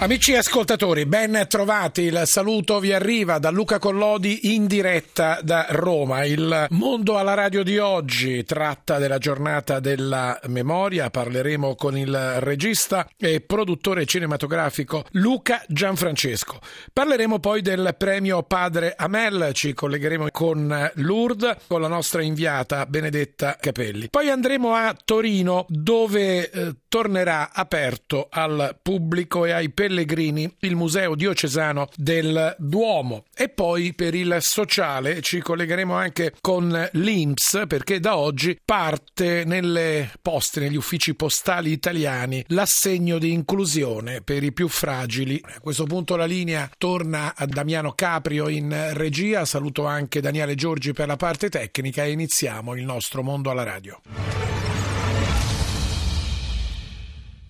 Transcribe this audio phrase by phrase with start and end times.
[0.00, 2.02] Amici ascoltatori, ben trovati.
[2.02, 6.24] Il saluto vi arriva da Luca Collodi in diretta da Roma.
[6.24, 11.10] Il mondo alla radio di oggi tratta della giornata della memoria.
[11.10, 16.60] Parleremo con il regista e produttore cinematografico Luca Gianfrancesco.
[16.92, 19.50] Parleremo poi del premio Padre Amel.
[19.52, 24.10] Ci collegheremo con Lourdes, con la nostra inviata Benedetta Capelli.
[24.10, 31.14] Poi andremo a Torino, dove eh, tornerà aperto al pubblico e ai pellegrini il Museo
[31.14, 33.24] Diocesano del Duomo.
[33.34, 40.10] E poi per il sociale ci collegheremo anche con l'INPS perché da oggi parte nelle
[40.20, 45.40] poste, negli uffici postali italiani, l'assegno di inclusione per i più fragili.
[45.42, 49.44] A questo punto la linea torna a Damiano Caprio in regia.
[49.44, 54.00] Saluto anche Daniele Giorgi per la parte tecnica e iniziamo il nostro mondo alla radio.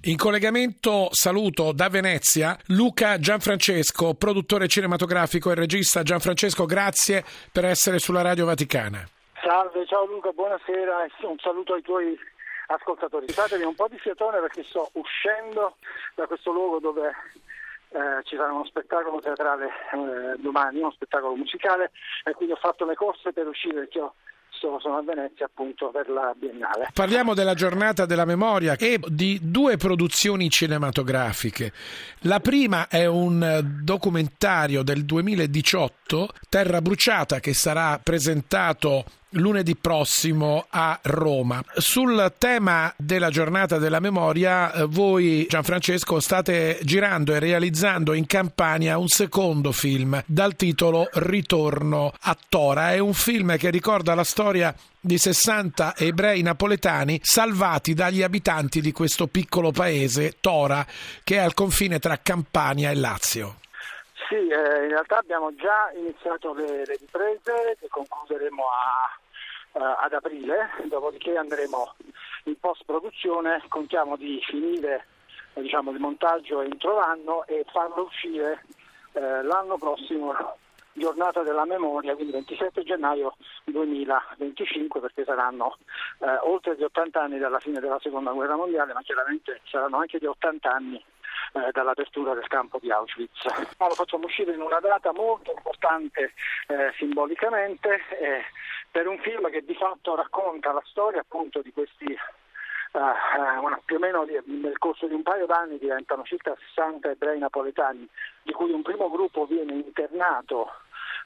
[0.02, 6.04] In collegamento saluto da Venezia Luca Gianfrancesco, produttore cinematografico e regista.
[6.04, 9.04] Gianfrancesco, grazie per essere sulla Radio Vaticana.
[9.42, 12.16] Salve, ciao Luca, buonasera e un saluto ai tuoi
[12.68, 13.26] ascoltatori.
[13.26, 15.74] Fatemi un po' di fiatone perché sto uscendo
[16.14, 17.08] da questo luogo dove
[17.88, 21.90] eh, ci sarà uno spettacolo teatrale eh, domani, uno spettacolo musicale
[22.22, 24.14] e quindi ho fatto le corse per uscire perché ho
[24.58, 26.90] sono a Venezia appunto per la Biennale.
[26.92, 31.72] Parliamo della giornata della memoria e di due produzioni cinematografiche.
[32.20, 40.98] La prima è un documentario del 2018, Terra bruciata, che sarà presentato lunedì prossimo a
[41.02, 41.62] Roma.
[41.76, 48.98] Sul tema della giornata della memoria, eh, voi Gianfrancesco state girando e realizzando in Campania
[48.98, 52.92] un secondo film dal titolo Ritorno a Tora.
[52.92, 58.92] È un film che ricorda la storia di 60 ebrei napoletani salvati dagli abitanti di
[58.92, 60.86] questo piccolo paese, Tora,
[61.22, 63.56] che è al confine tra Campania e Lazio.
[64.28, 70.12] Sì, eh, in realtà abbiamo già iniziato le, le riprese che concluderemo a, uh, ad
[70.12, 71.94] aprile, dopodiché andremo
[72.44, 75.06] in post-produzione, contiamo di finire
[75.54, 78.64] diciamo, il montaggio entro l'anno e farlo uscire
[79.12, 80.34] eh, l'anno prossimo
[80.92, 83.34] giornata della memoria, quindi 27 gennaio
[83.64, 85.78] 2025, perché saranno
[86.20, 90.18] eh, oltre di 80 anni dalla fine della seconda guerra mondiale, ma chiaramente saranno anche
[90.18, 91.02] di 80 anni
[91.52, 93.44] eh, dall'apertura del campo di Auschwitz.
[93.78, 96.32] Ma lo facciamo uscire in una data molto importante
[96.68, 98.44] eh, simbolicamente eh,
[98.90, 102.16] per un film che di fatto racconta la storia appunto di questi
[102.90, 108.08] Uh, più o meno nel corso di un paio d'anni diventano circa 60 ebrei napoletani,
[108.42, 110.70] di cui un primo gruppo viene internato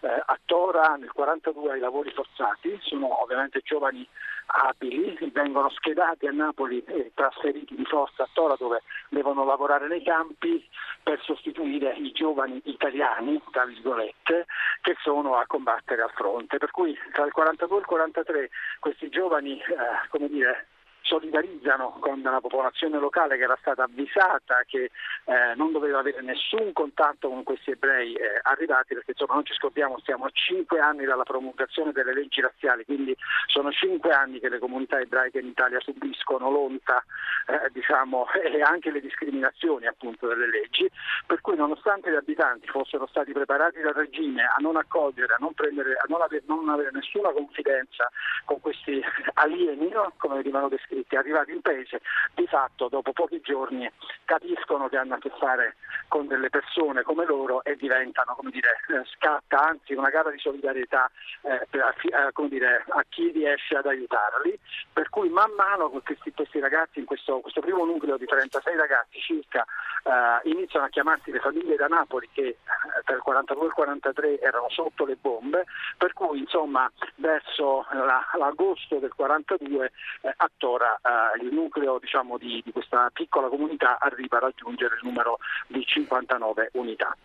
[0.02, 4.06] eh, a Tora nel 1942 ai lavori forzati, sono ovviamente giovani
[4.46, 10.02] abili, vengono schedati a Napoli e trasferiti di forza a Tora dove devono lavorare nei
[10.02, 10.66] campi
[11.02, 14.46] per sostituire i giovani italiani, tra virgolette,
[14.80, 16.58] che sono a combattere al fronte.
[16.58, 20.66] Per cui tra il 1942 e il 1943 questi giovani, eh, come dire,
[21.02, 24.90] solidarizzano con la popolazione locale che era stata avvisata che
[25.24, 29.54] eh, non doveva avere nessun contatto con questi ebrei eh, arrivati perché insomma non ci
[29.54, 34.48] scordiamo stiamo a cinque anni dalla promulgazione delle leggi razziali quindi sono cinque anni che
[34.48, 37.04] le comunità ebraiche in Italia subiscono l'onta
[37.46, 40.88] eh, diciamo, e anche le discriminazioni appunto delle leggi
[41.26, 45.52] per cui nonostante gli abitanti fossero stati preparati dal regime a non accogliere a non,
[45.52, 48.10] prendere, a non, avere, non avere nessuna confidenza
[48.44, 49.02] con questi
[49.34, 50.12] alieni no?
[50.16, 52.00] come venivano descritti iscritti arrivati in paese
[52.34, 53.90] di fatto dopo pochi giorni
[54.24, 55.76] capiscono che hanno a che fare
[56.08, 60.38] con delle persone come loro e diventano, come dire, eh, scatta anzi una gara di
[60.38, 61.10] solidarietà
[61.42, 64.58] eh, per, eh, dire, a chi riesce ad aiutarli,
[64.92, 69.18] per cui man mano questi, questi ragazzi, in questo, questo, primo nucleo di 36 ragazzi
[69.20, 69.64] circa,
[70.04, 72.58] eh, iniziano a chiamarsi le famiglie da Napoli che eh,
[73.04, 75.64] tra il 42 e il 43 erano sotto le bombe,
[75.96, 80.50] per cui insomma verso la, l'agosto del 42 eh, a
[80.82, 85.38] Tora eh, il nucleo diciamo, di, di questa piccola comunità arriva a raggiungere il numero
[85.68, 87.16] di 59 unità.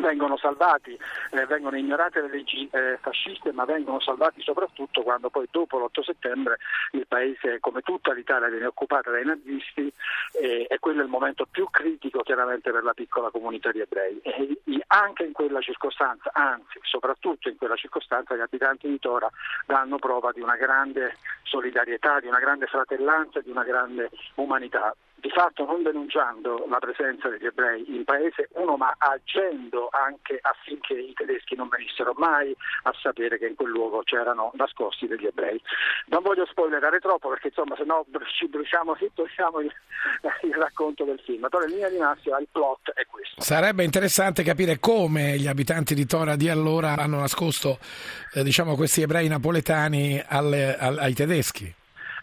[0.00, 0.98] Vengono salvati,
[1.30, 6.02] eh, vengono ignorate le leggi eh, fasciste, ma vengono salvati soprattutto quando poi dopo l'8
[6.02, 6.58] settembre
[6.92, 9.92] il paese, come tutta l'Italia, viene occupata dai nazisti
[10.40, 14.20] eh, e quello è il momento più critico chiaramente per la piccola comunità di ebrei.
[14.22, 14.58] E,
[14.88, 19.30] anche in quella circostanza, anzi soprattutto in quella circostanza, gli abitanti di Tora
[19.66, 25.30] danno prova di una grande solidarietà, di una grande fratellanza, di una grande umanità di
[25.30, 31.12] fatto non denunciando la presenza degli ebrei in paese, uno ma agendo anche affinché i
[31.12, 32.54] tedeschi non venissero mai
[32.84, 35.60] a sapere che in quel luogo c'erano nascosti degli ebrei.
[36.06, 38.06] Non voglio spoilerare troppo perché insomma se no
[38.36, 39.72] ci bruciamo, bruciamo il,
[40.42, 43.40] il, racconto del film, però in linea di massima il plot è questo.
[43.40, 47.78] Sarebbe interessante capire come gli abitanti di Tora di allora hanno nascosto
[48.34, 51.77] eh, diciamo, questi ebrei napoletani alle, al, ai tedeschi.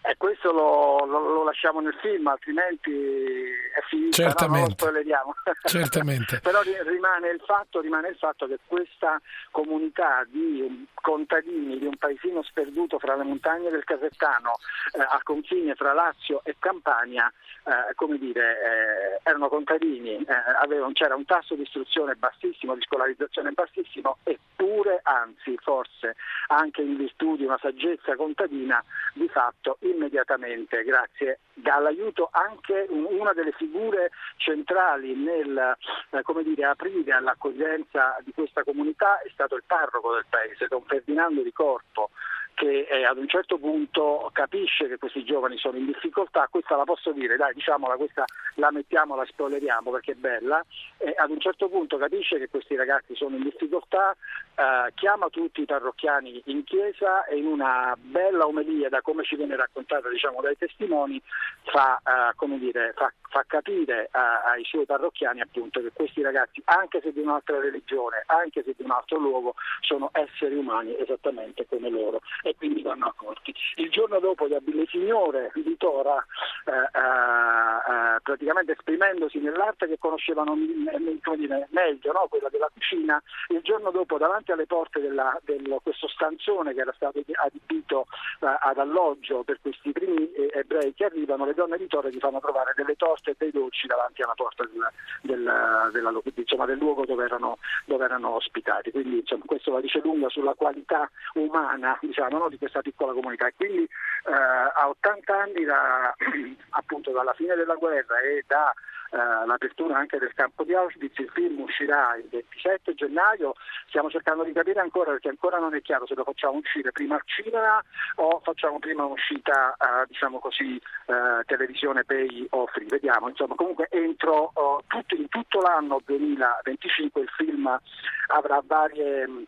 [0.06, 4.12] E eh, questo lo, lo, lo, lasciamo nel film, altrimenti è finito.
[4.12, 4.88] Certamente.
[4.88, 5.34] No?
[5.66, 6.38] Certamente.
[6.40, 9.20] Però rimane il, fatto, rimane il, fatto, che questa
[9.50, 14.52] comunità di contadini di un paesino sperduto fra le montagne del Casettano,
[14.92, 17.32] eh, al confine fra Lazio e Campania,
[17.66, 20.26] eh, come dire, eh, erano contadini, eh,
[20.62, 26.14] avevano, c'era un tasso di istruzione bassissimo, di scolarizzazione bassissimo, eppure, anzi, forse
[26.46, 28.82] anche in virtù di una saggezza contadina,
[29.14, 35.76] di fatto immediatamente, grazie all'aiuto anche una delle figure centrali nel
[36.10, 41.42] eh, dire, aprire all'accoglienza di questa comunità è stato il parroco del paese, Don Ferdinando
[41.42, 42.10] di Corpo,
[42.56, 46.84] che eh, ad un certo punto capisce che questi giovani sono in difficoltà, questa la
[46.84, 48.24] posso dire, dai diciamola, questa
[48.54, 50.64] la mettiamo, la spoileriamo perché è bella,
[50.96, 54.16] e ad un certo punto capisce che questi ragazzi sono in difficoltà,
[54.54, 59.36] eh, chiama tutti i parrocchiani in chiesa e in una bella omelia, da come ci
[59.36, 61.20] viene raccontata diciamo, dai testimoni,
[61.64, 67.12] fa, eh, dire, fa, fa capire ai suoi parrocchiani appunto, che questi ragazzi, anche se
[67.12, 72.20] di un'altra religione, anche se di un altro luogo, sono esseri umani esattamente come loro
[72.48, 73.52] e quindi vanno accorti.
[73.76, 76.24] Il giorno dopo il Signore di Tora,
[76.64, 82.26] eh, eh, eh, praticamente esprimendosi nell'arte che conoscevano dire, meglio, no?
[82.28, 87.20] quella della cucina, il giorno dopo davanti alle porte del, questo stanzone che era stato
[87.32, 88.06] adibito
[88.40, 92.18] eh, ad alloggio per questi primi eh, ebrei che arrivano, le donne di Tora gli
[92.18, 94.88] fanno trovare delle torte e dei dolci davanti alla porta del,
[95.22, 98.90] del, della, insomma, del luogo dove erano, dove erano, ospitati.
[98.90, 103.46] Quindi insomma, questo la dice lunga sulla qualità umana diciamo, no, di questa piccola comunità.
[103.46, 106.14] E quindi eh, a 80 anni da,
[106.70, 108.72] appunto dalla fine della guerra e da
[109.08, 113.54] Uh, l'apertura anche del campo di Auschwitz, il film uscirà il 27 gennaio,
[113.86, 117.14] stiamo cercando di capire ancora perché ancora non è chiaro se lo facciamo uscire prima
[117.14, 117.80] al cinema
[118.16, 123.86] o facciamo prima un'uscita uh, diciamo così uh, televisione pay o free, vediamo, insomma comunque
[123.90, 124.52] entro
[124.88, 127.78] tutto, in tutto l'anno 2025 il film
[128.26, 129.44] avrà varie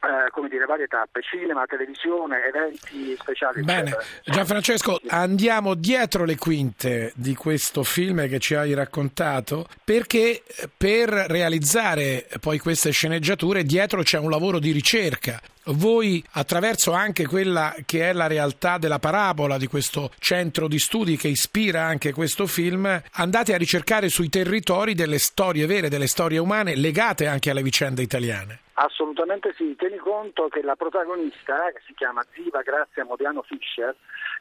[0.00, 3.62] eh, come dire, varie tappe, cinema, televisione, eventi speciali.
[3.62, 10.42] Bene, Gianfrancesco, andiamo dietro le quinte di questo film che ci hai raccontato, perché
[10.76, 15.40] per realizzare poi queste sceneggiature dietro c'è un lavoro di ricerca.
[15.70, 21.16] Voi, attraverso anche quella che è la realtà della parabola di questo centro di studi
[21.16, 26.38] che ispira anche questo film, andate a ricercare sui territori delle storie vere, delle storie
[26.38, 28.60] umane legate anche alle vicende italiane.
[28.80, 33.94] Assolutamente sì, tieni conto che la protagonista, che si chiama Ziva Grazia Modiano Fischer,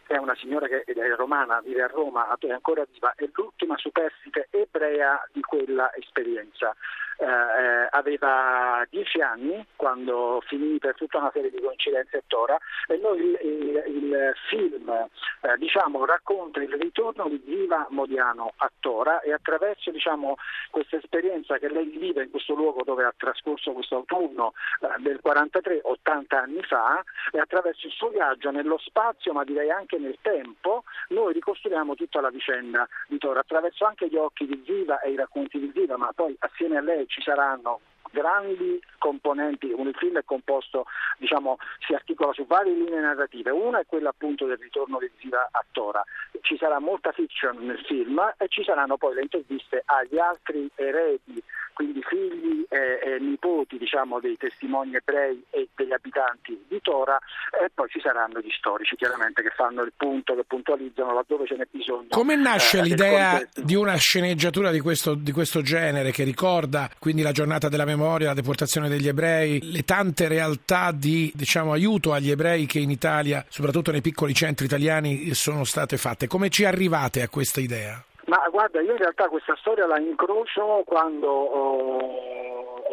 [0.05, 3.75] che è una signora che è romana, vive a Roma, è ancora viva, è l'ultima
[3.77, 6.73] superstite ebrea di quella esperienza.
[7.19, 12.57] Eh, eh, aveva dieci anni quando finì per tutta una serie di coincidenze a Tora.
[12.87, 18.71] E noi il, il, il film eh, diciamo, racconta il ritorno di Ziva Modiano a
[18.79, 20.35] Tora e attraverso diciamo,
[20.69, 25.19] questa esperienza che lei vive in questo luogo dove ha trascorso questo autunno eh, del
[25.19, 30.17] 43, 80 anni fa e attraverso il suo viaggio nello spazio ma direi anche nel
[30.21, 35.11] tempo noi ricostruiamo tutta la vicenda di Tora attraverso anche gli occhi di Ziva e
[35.11, 40.17] i racconti di Ziva ma poi assieme a lei ci saranno grandi componenti, il film
[40.17, 40.85] è composto,
[41.17, 45.49] diciamo, si articola su varie linee narrative, una è quella appunto del ritorno di Ziva
[45.51, 46.03] a Tora,
[46.41, 51.41] ci sarà molta fiction nel film e ci saranno poi le interviste agli altri eredi
[51.77, 57.19] quindi figli e, e nipoti diciamo, dei testimoni ebrei e degli abitanti di Tora
[57.63, 61.55] e poi ci saranno gli storici chiaramente che fanno il punto, che puntualizzano laddove ce
[61.55, 62.07] n'è bisogno.
[62.09, 67.21] Come nasce eh, l'idea di una sceneggiatura di questo, di questo genere che ricorda quindi
[67.21, 72.31] la giornata della memoria, la deportazione degli ebrei, le tante realtà di diciamo, aiuto agli
[72.31, 76.25] ebrei che in Italia, soprattutto nei piccoli centri italiani, sono state fatte?
[76.25, 78.03] Come ci arrivate a questa idea?
[78.27, 82.37] Ma guarda, io in realtà questa storia la incrocio quando ho,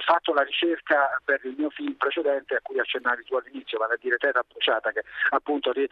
[0.04, 3.98] fatto la ricerca per il mio film precedente a cui accennavi tu all'inizio, vale a
[3.98, 5.88] dire Terra Bruciata, che appunto eh,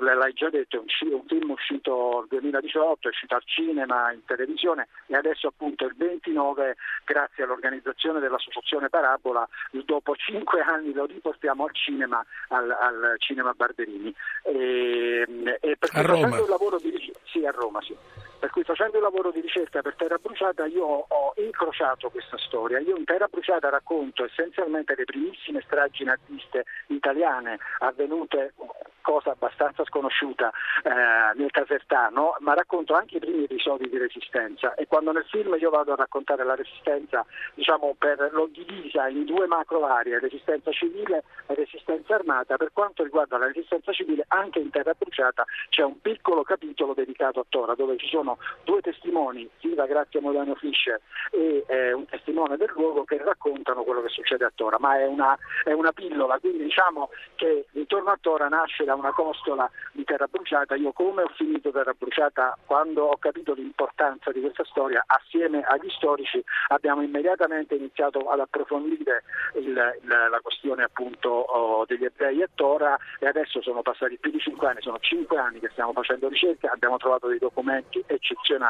[0.00, 0.80] l'hai già detto, è
[1.12, 5.94] un, film uscito nel 2018, è uscito al cinema, in televisione e adesso appunto il
[5.96, 13.52] 29, grazie all'organizzazione dell'Associazione Parabola, dopo cinque anni lo riportiamo al cinema, al, al cinema
[13.54, 14.12] Barberini.
[14.42, 15.24] E,
[15.60, 16.40] e a Roma.
[16.40, 17.96] Un lavoro di, sì, a Roma, sì.
[18.42, 22.80] Per cui facendo il lavoro di ricerca per Terra Bruciata io ho incrociato questa storia.
[22.80, 28.54] Io in Terra Bruciata racconto essenzialmente le primissime stragi naziste italiane avvenute
[29.02, 30.50] cosa abbastanza sconosciuta
[30.82, 35.54] eh, nel casertano, ma racconto anche i primi episodi di resistenza e quando nel film
[35.58, 40.70] io vado a raccontare la resistenza, diciamo, per, l'ho divisa in due macro aree, resistenza
[40.72, 45.82] civile e resistenza armata, per quanto riguarda la resistenza civile anche in Terra Bruciata c'è
[45.82, 51.00] un piccolo capitolo dedicato a Tora dove ci sono due testimoni, Silva Grazia Modano Fischer
[51.30, 55.06] e eh, un testimone del luogo che raccontano quello che succede a Tora, ma è
[55.06, 60.04] una, è una pillola, quindi diciamo che intorno a Tora nasce da una costola di
[60.04, 60.74] terra bruciata.
[60.74, 65.90] Io come ho finito terra bruciata, quando ho capito l'importanza di questa storia, assieme agli
[65.90, 69.24] storici abbiamo immediatamente iniziato ad approfondire
[69.54, 74.30] il, il, la questione appunto oh, degli ebrei a Tora e adesso sono passati più
[74.30, 78.61] di cinque anni, sono cinque anni che stiamo facendo ricerche, abbiamo trovato dei documenti eccezionali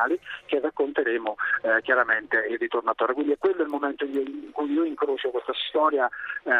[0.46, 3.12] che racconteremo eh, chiaramente il ritorno a Tora.
[3.12, 6.08] Quindi è quello il momento in cui io incrocio questa storia
[6.44, 6.50] eh,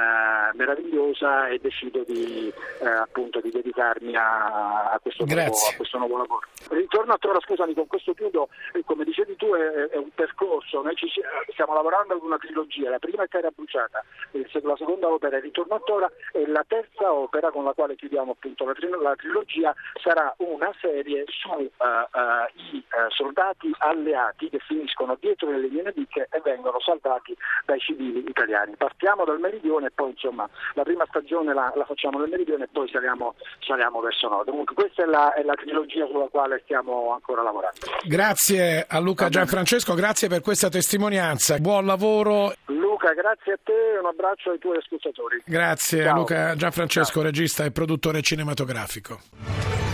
[0.54, 6.16] meravigliosa e decido di, eh, appunto, di dedicarmi a, a, questo nuovo, a, questo nuovo,
[6.18, 6.46] lavoro.
[6.70, 8.48] Ritorno a Tora, scusami, con questo chiudo,
[8.84, 11.06] come dicevi tu è, è un percorso, noi ci,
[11.52, 15.74] stiamo lavorando ad una trilogia, la prima è Terra Bruciata, la seconda opera è Ritorno
[15.74, 20.34] a Tora e la terza opera con la quale chiudiamo appunto la, la trilogia sarà
[20.38, 26.40] una serie sui uh, uh, uh, soldati alleati che finiscono dietro le linee nemiche e
[26.42, 28.74] vengono salvati dai civili italiani.
[28.76, 32.68] Partiamo dal meridione e poi insomma la prima stagione la, la facciamo nel meridione e
[32.72, 34.50] poi saliamo, saliamo verso nord.
[34.50, 37.78] Comunque questa è la, è la, trilogia sulla quale stiamo ancora lavorando.
[38.04, 41.58] Grazie a Luca Gianfrancesco, grazie per questa testimonianza.
[41.58, 42.52] Buon lavoro.
[42.66, 45.42] Luca, grazie a te e un abbraccio ai tuoi ascoltatori.
[45.44, 46.12] Grazie Ciao.
[46.12, 47.22] a Luca Gianfrancesco, Ciao.
[47.22, 49.91] regista e produttore cinematografico.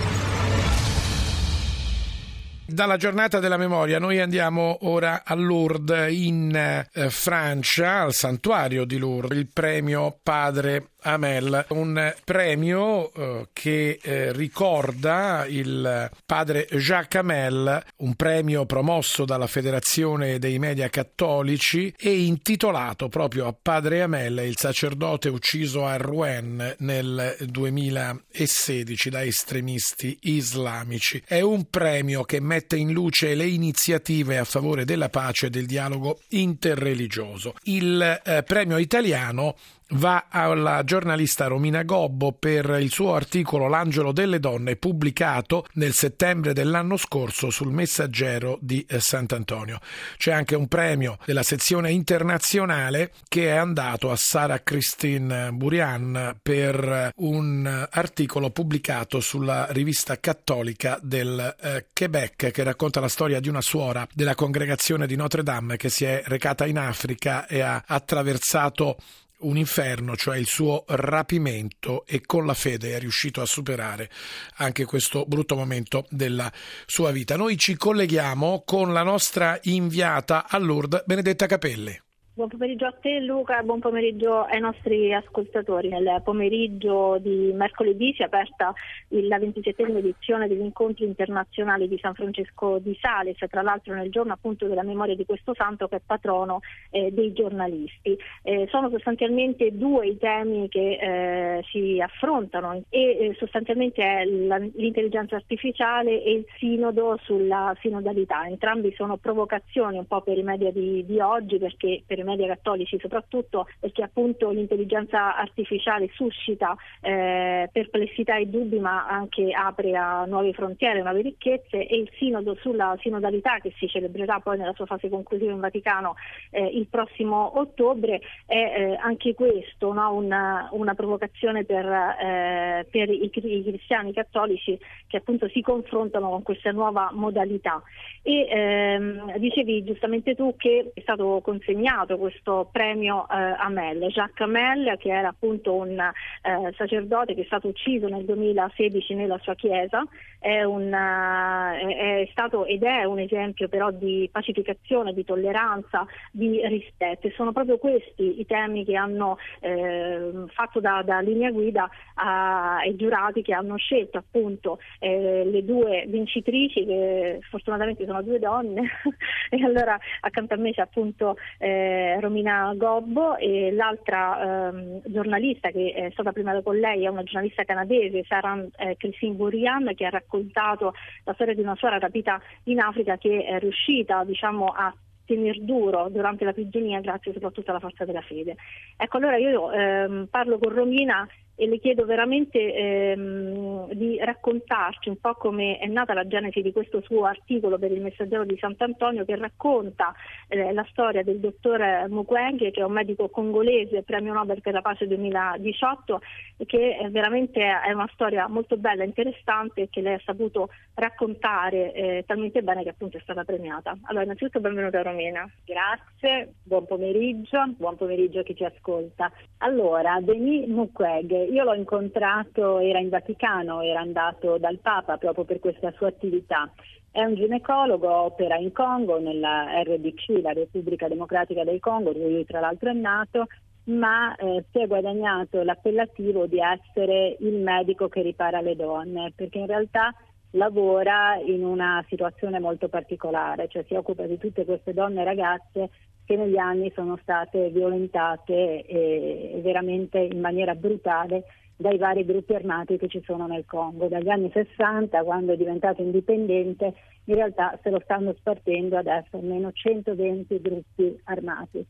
[2.70, 8.98] Dalla giornata della memoria noi andiamo ora a Lourdes in eh, Francia, al santuario di
[8.98, 17.84] Lourdes, il premio Padre Amel, un premio eh, che eh, ricorda il padre Jacques Amel,
[17.98, 24.56] un premio promosso dalla Federazione dei Media Cattolici e intitolato proprio a padre Amel, il
[24.56, 31.22] sacerdote ucciso a Rouen nel 2016 da estremisti islamici.
[31.24, 35.66] È un premio che mette in luce le iniziative a favore della pace e del
[35.66, 37.54] dialogo interreligioso.
[37.64, 39.56] Il eh, premio italiano
[39.90, 46.52] va alla giornalista Romina Gobbo per il suo articolo L'angelo delle donne pubblicato nel settembre
[46.52, 49.78] dell'anno scorso sul Messaggero di Sant'Antonio.
[50.16, 57.12] C'è anche un premio della sezione internazionale che è andato a Sara Christine Burian per
[57.16, 63.60] un articolo pubblicato sulla rivista cattolica del eh, Quebec che racconta la storia di una
[63.60, 68.96] suora della congregazione di Notre Dame che si è recata in Africa e ha attraversato
[69.40, 74.10] un inferno, cioè il suo rapimento e con la fede è riuscito a superare
[74.56, 76.50] anche questo brutto momento della
[76.86, 77.36] sua vita.
[77.36, 82.07] Noi ci colleghiamo con la nostra inviata a Lourdes, Benedetta Capelli.
[82.38, 85.88] Buon pomeriggio a te Luca, buon pomeriggio ai nostri ascoltatori.
[85.88, 88.72] Nel pomeriggio di mercoledì si è aperta
[89.08, 94.34] la 27 edizione degli incontri internazionali di San Francesco di Sales, tra l'altro nel giorno
[94.34, 98.16] appunto della memoria di questo santo che è patrono eh, dei giornalisti.
[98.44, 105.34] Eh, sono sostanzialmente due i temi che eh, si affrontano e eh, sostanzialmente è l'intelligenza
[105.34, 108.46] artificiale e il sinodo sulla sinodalità.
[108.46, 112.46] Entrambi sono provocazioni un po' per i media di, di oggi perché per i media
[112.46, 120.24] cattolici soprattutto perché appunto l'intelligenza artificiale suscita eh, perplessità e dubbi ma anche apre a
[120.26, 124.86] nuove frontiere, nuove ricchezze e il sinodo sulla sinodalità che si celebrerà poi nella sua
[124.86, 126.14] fase conclusiva in Vaticano
[126.50, 130.12] eh, il prossimo ottobre è eh, anche questo no?
[130.12, 136.42] una, una, provocazione per, eh, per i, i, cristiani cattolici che appunto si confrontano con
[136.42, 137.82] questa nuova modalità
[138.22, 144.06] e ehm, dicevi giustamente tu che è stato consegnato questo premio eh, Amel.
[144.08, 149.38] Jacques Amel, che era appunto un eh, sacerdote che è stato ucciso nel 2016 nella
[149.38, 150.04] sua chiesa,
[150.38, 157.26] è, una, è, stato ed è un esempio però di pacificazione, di tolleranza, di rispetto
[157.26, 162.94] e sono proprio questi i temi che hanno eh, fatto da, da, linea guida ai
[162.96, 168.88] giurati che hanno scelto appunto eh, le due vincitrici che fortunatamente sono due donne
[169.50, 175.92] e allora accanto a me c'è appunto eh, Romina Gobbo e l'altra ehm, giornalista che
[175.92, 180.10] è stata premiata con lei è una giornalista canadese, Sarah eh, Christine Burian che ha
[180.10, 185.58] raccontato la storia di una suora rapita in Africa che è riuscita diciamo, a tenere
[185.64, 188.56] duro durante la prigionia grazie soprattutto alla forza della fede.
[188.96, 191.28] Ecco, allora io ehm, parlo con Romina
[191.60, 196.70] e le chiedo veramente ehm, di raccontarci un po' come è nata la genesi di
[196.70, 200.14] questo suo articolo per il Messaggero di Sant'Antonio che racconta
[200.46, 204.82] eh, la storia del dottor Mukwege che è un medico congolese, premio Nobel per la
[204.82, 206.20] pace 2018
[206.58, 210.68] e che è veramente è una storia molto bella interessante e che lei ha saputo
[210.94, 213.98] raccontare eh, talmente bene che appunto è stata premiata.
[214.02, 215.50] Allora innanzitutto benvenuta Romina.
[215.64, 219.32] Grazie, buon pomeriggio, buon pomeriggio a chi ci ascolta.
[219.58, 225.60] Allora, Denis Mukwege io l'ho incontrato, era in Vaticano, era andato dal Papa proprio per
[225.60, 226.70] questa sua attività.
[227.10, 232.44] È un ginecologo, opera in Congo, nella RDC, la Repubblica Democratica del Congo, dove lui
[232.44, 233.46] tra l'altro è nato,
[233.84, 239.58] ma eh, si è guadagnato l'appellativo di essere il medico che ripara le donne, perché
[239.58, 240.14] in realtà
[240.52, 245.90] lavora in una situazione molto particolare, cioè si occupa di tutte queste donne e ragazze
[246.28, 251.44] che negli anni sono state violentate eh, veramente in maniera brutale
[251.74, 254.08] dai vari gruppi armati che ci sono nel Congo.
[254.08, 256.92] Dagli anni 60, quando è diventato indipendente,
[257.24, 261.82] in realtà se lo stanno spartendo adesso almeno 120 gruppi armati.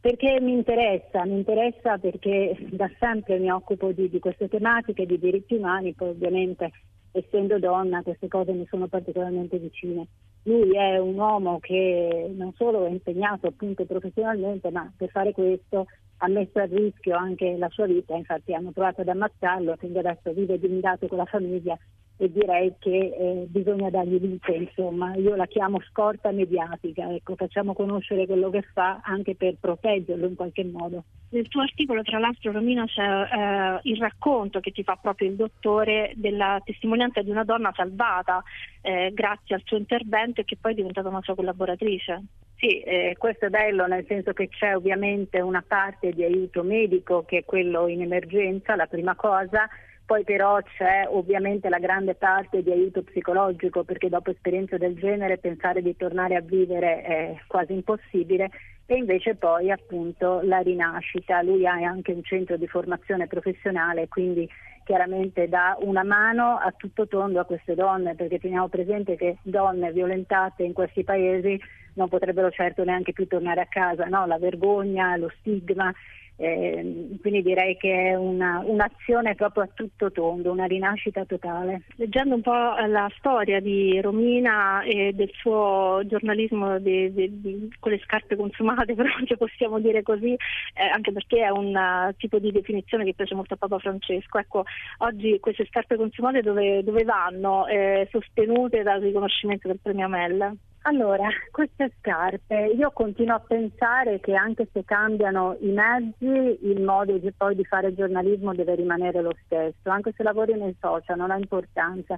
[0.00, 1.24] Perché mi interessa?
[1.24, 6.08] Mi interessa perché da sempre mi occupo di, di queste tematiche, di diritti umani, poi
[6.08, 6.72] ovviamente
[7.12, 10.08] essendo donna queste cose mi sono particolarmente vicine.
[10.46, 15.86] Lui è un uomo che non solo è impegnato appunto professionalmente, ma per fare questo
[16.18, 20.32] ha messo a rischio anche la sua vita, infatti hanno provato ad ammazzarlo, quindi adesso
[20.32, 21.76] vive blindato con la famiglia
[22.18, 27.74] e direi che eh, bisogna dargli vita, insomma, io la chiamo scorta mediatica, ecco, facciamo
[27.74, 31.04] conoscere quello che fa anche per proteggerlo in qualche modo.
[31.28, 35.36] Nel tuo articolo, tra l'altro, Romina, c'è eh, il racconto che ti fa proprio il
[35.36, 38.42] dottore della testimonianza di una donna salvata
[38.80, 42.22] eh, grazie al suo intervento e che poi è diventata una sua collaboratrice.
[42.56, 47.22] Sì, eh, questo è bello nel senso che c'è ovviamente una parte di aiuto medico
[47.24, 49.68] che è quello in emergenza, la prima cosa,
[50.06, 55.38] poi però c'è ovviamente la grande parte di aiuto psicologico perché dopo esperienze del genere
[55.38, 58.50] pensare di tornare a vivere è quasi impossibile
[58.86, 61.42] e invece poi appunto la rinascita.
[61.42, 64.48] Lui ha anche un centro di formazione professionale, quindi
[64.84, 69.90] chiaramente dà una mano a tutto tondo a queste donne, perché teniamo presente che donne
[69.90, 71.60] violentate in questi paesi
[71.94, 74.26] non potrebbero certo neanche più tornare a casa, no?
[74.26, 75.92] la vergogna, lo stigma
[76.36, 81.82] eh, quindi direi che è una, un'azione proprio a tutto tondo, una rinascita totale.
[81.96, 87.92] Leggendo un po' la storia di Romina e del suo giornalismo di, di, di, con
[87.92, 88.94] le scarpe consumate,
[89.26, 93.34] se possiamo dire così, eh, anche perché è un uh, tipo di definizione che piace
[93.34, 94.38] molto a Papa Francesco.
[94.38, 94.64] Ecco,
[94.98, 97.66] oggi queste scarpe consumate dove, dove vanno?
[97.66, 100.56] Eh, sostenute dal riconoscimento del premio Mel?
[100.88, 107.18] Allora, queste scarpe, io continuo a pensare che anche se cambiano i mezzi, il modo
[107.18, 111.32] di, poi di fare giornalismo deve rimanere lo stesso, anche se lavori nei social non
[111.32, 112.16] ha importanza.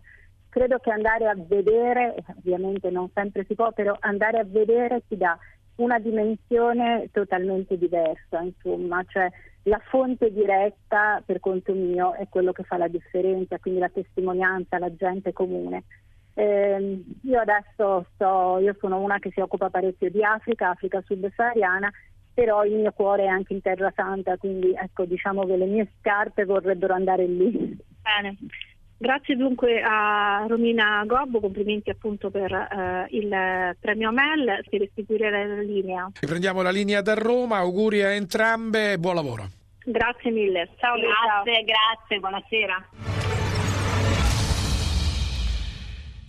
[0.50, 5.16] Credo che andare a vedere, ovviamente non sempre si può, però andare a vedere ti
[5.16, 5.38] dà
[5.76, 9.30] una dimensione totalmente diversa, insomma, cioè
[9.62, 14.78] la fonte diretta per conto mio è quello che fa la differenza, quindi la testimonianza,
[14.78, 15.84] la gente comune.
[16.38, 21.90] Eh, io adesso sto, io sono una che si occupa parecchio di Africa, Africa subsahariana,
[22.32, 25.90] però il mio cuore è anche in Terra Santa, quindi ecco diciamo che le mie
[25.98, 27.76] scarpe vorrebbero andare lì.
[28.00, 28.36] Bene.
[28.96, 35.60] Grazie dunque a Romina Gobbo, complimenti appunto per eh, il premio Mel, per restituire la
[35.60, 36.08] linea.
[36.20, 39.48] Riprendiamo la linea da Roma, auguri a entrambe e buon lavoro.
[39.84, 40.68] Grazie mille.
[40.78, 41.64] Ciao, grazie, ciao.
[41.64, 43.17] grazie, buonasera.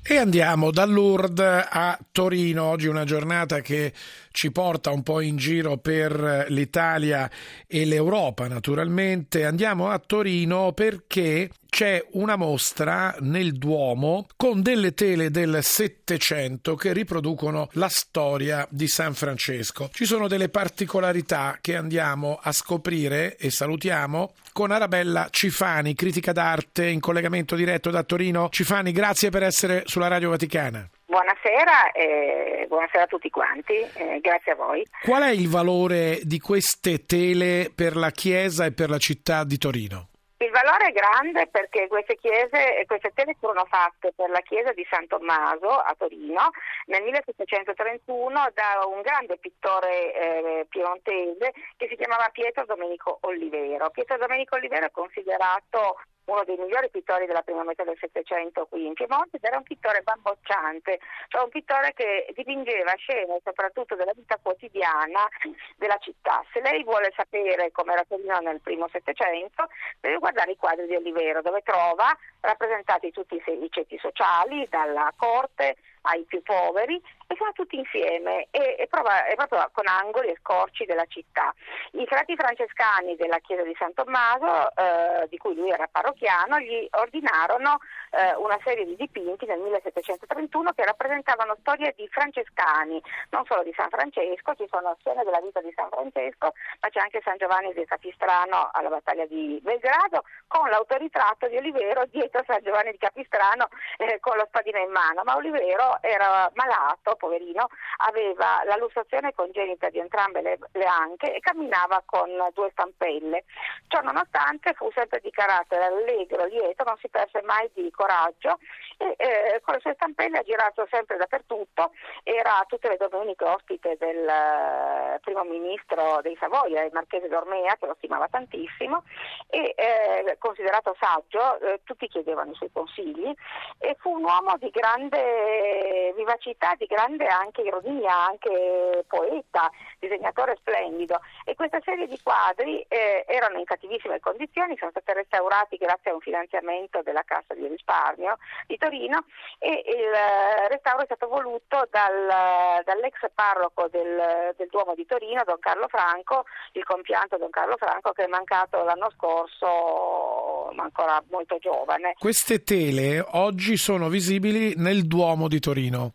[0.02, 3.94] E andiamo da Lourdes a Torino, oggi una giornata che
[4.32, 7.30] ci porta un po' in giro per l'Italia
[7.68, 9.46] e l'Europa naturalmente.
[9.46, 16.94] Andiamo a Torino perché c'è una mostra nel Duomo con delle tele del Settecento che
[16.94, 19.89] riproducono la storia di San Francesco.
[19.94, 26.88] Ci sono delle particolarità che andiamo a scoprire e salutiamo con Arabella Cifani, critica d'arte
[26.88, 28.50] in collegamento diretto da Torino.
[28.52, 30.89] Cifani, grazie per essere sulla Radio Vaticana.
[31.10, 34.86] Buonasera e buonasera a tutti quanti, eh, grazie a voi.
[35.02, 39.58] Qual è il valore di queste tele per la Chiesa e per la città di
[39.58, 40.10] Torino?
[40.38, 44.86] Il valore è grande perché queste chiese, queste tele furono fatte per la chiesa di
[44.88, 46.52] San Tommaso a Torino
[46.86, 53.89] nel 1731 da un grande pittore eh, piemontese che si chiamava Pietro Domenico Olivero.
[53.89, 55.98] Pietro Domenico Olivero è considerato
[56.30, 59.63] uno dei migliori pittori della prima metà del Settecento qui in Piemonte ed era un
[59.63, 65.28] pittore bambocciante, cioè un pittore che dipingeva scene soprattutto della vita quotidiana
[65.76, 66.44] della città.
[66.54, 69.68] Se lei vuole sapere com'era Torino nel primo Settecento,
[70.00, 75.76] deve guardare i quadri di Olivero dove trova rappresentati tutti i ceti sociali, dalla corte
[76.04, 80.38] ai più poveri e sono tutti insieme e, e, prova, e, proprio con angoli e
[80.42, 81.54] scorci della città.
[81.92, 86.88] I frati francescani della chiesa di San Tommaso, eh, di cui lui era parrocchiano, gli
[86.89, 87.78] ordinarono
[88.10, 93.74] eh, una serie di dipinti nel 1731 che rappresentavano storie di francescani, non solo di
[93.78, 97.74] San Francesco, ci sono scene della vita di San Francesco, ma c'è anche San Giovanni
[97.74, 103.68] di Capistrano alla battaglia di Belgrado con l'autoritratto di Olivero dietro San Giovanni di Capistrano
[103.98, 109.90] eh, con lo spadino in mano, ma Olivero era malato, poverino, aveva la lussazione congenita
[109.90, 113.44] di entrambe le, le anche e camminava con due stampelle.
[113.88, 118.58] Ciò nonostante fu sempre di carattere allegro, lieto, non si perse mai di coraggio
[118.98, 121.92] e eh, con le sue stampelle ha girato sempre dappertutto,
[122.24, 127.86] era tutte le domeniche ospite del eh, primo ministro dei Savoia, il marchese d'Ormea, che
[127.86, 129.04] lo stimava tantissimo
[129.50, 133.34] e eh, considerato saggio, eh, tutti chiedevano i suoi consigli
[133.80, 139.69] e fu un uomo di grande vivacità, di grande anche ironia, anche poeta,
[140.00, 145.78] disegnatore splendido e questa serie di quadri eh, erano in cattivissime condizioni, sono stati restaurati
[145.78, 149.26] grazie a un finanziamento della Cassa di risparmio di Torino
[149.58, 155.43] e il eh, restauro è stato voluto dal, dall'ex parroco del, del, Duomo di Torino,
[155.45, 161.22] Don Carlo Franco, il compianto Don Carlo Franco che è mancato l'anno scorso, ma ancora
[161.30, 162.13] molto giovane.
[162.17, 166.13] Queste tele oggi sono visibili nel Duomo di Torino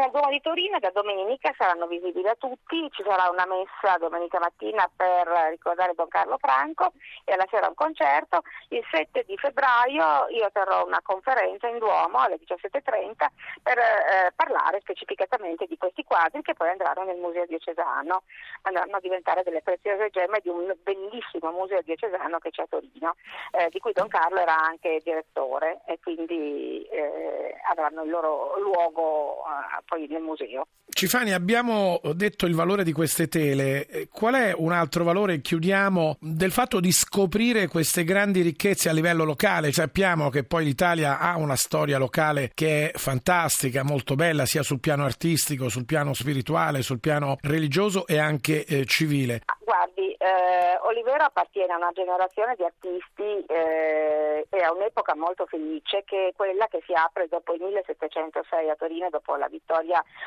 [0.00, 4.38] nel Duomo di Torino da domenica saranno visibili a tutti, ci sarà una messa domenica
[4.38, 6.92] mattina per ricordare Don Carlo Franco
[7.24, 8.40] e alla sera un concerto.
[8.68, 13.26] Il 7 di febbraio io terrò una conferenza in Duomo alle 17.30
[13.62, 18.22] per eh, parlare specificatamente di questi quadri che poi andranno nel Museo Diocesano,
[18.62, 23.16] andranno a diventare delle preziose gemme di un bellissimo museo diocesano che c'è a Torino,
[23.50, 29.42] eh, di cui Don Carlo era anche direttore e quindi eh, avranno il loro luogo
[29.90, 30.68] poi nel museo.
[30.86, 33.86] Cifani, abbiamo detto il valore di queste tele.
[33.86, 38.92] Eh, qual è un altro valore, chiudiamo, del fatto di scoprire queste grandi ricchezze a
[38.92, 39.72] livello locale?
[39.72, 44.78] Sappiamo che poi l'Italia ha una storia locale che è fantastica, molto bella, sia sul
[44.78, 49.42] piano artistico, sul piano spirituale, sul piano religioso e anche eh, civile.
[49.64, 56.02] Guardi, eh, Olivero appartiene a una generazione di artisti eh, e a un'epoca molto felice
[56.04, 59.79] che è quella che si apre dopo il 1706 a Torino, dopo la vittoria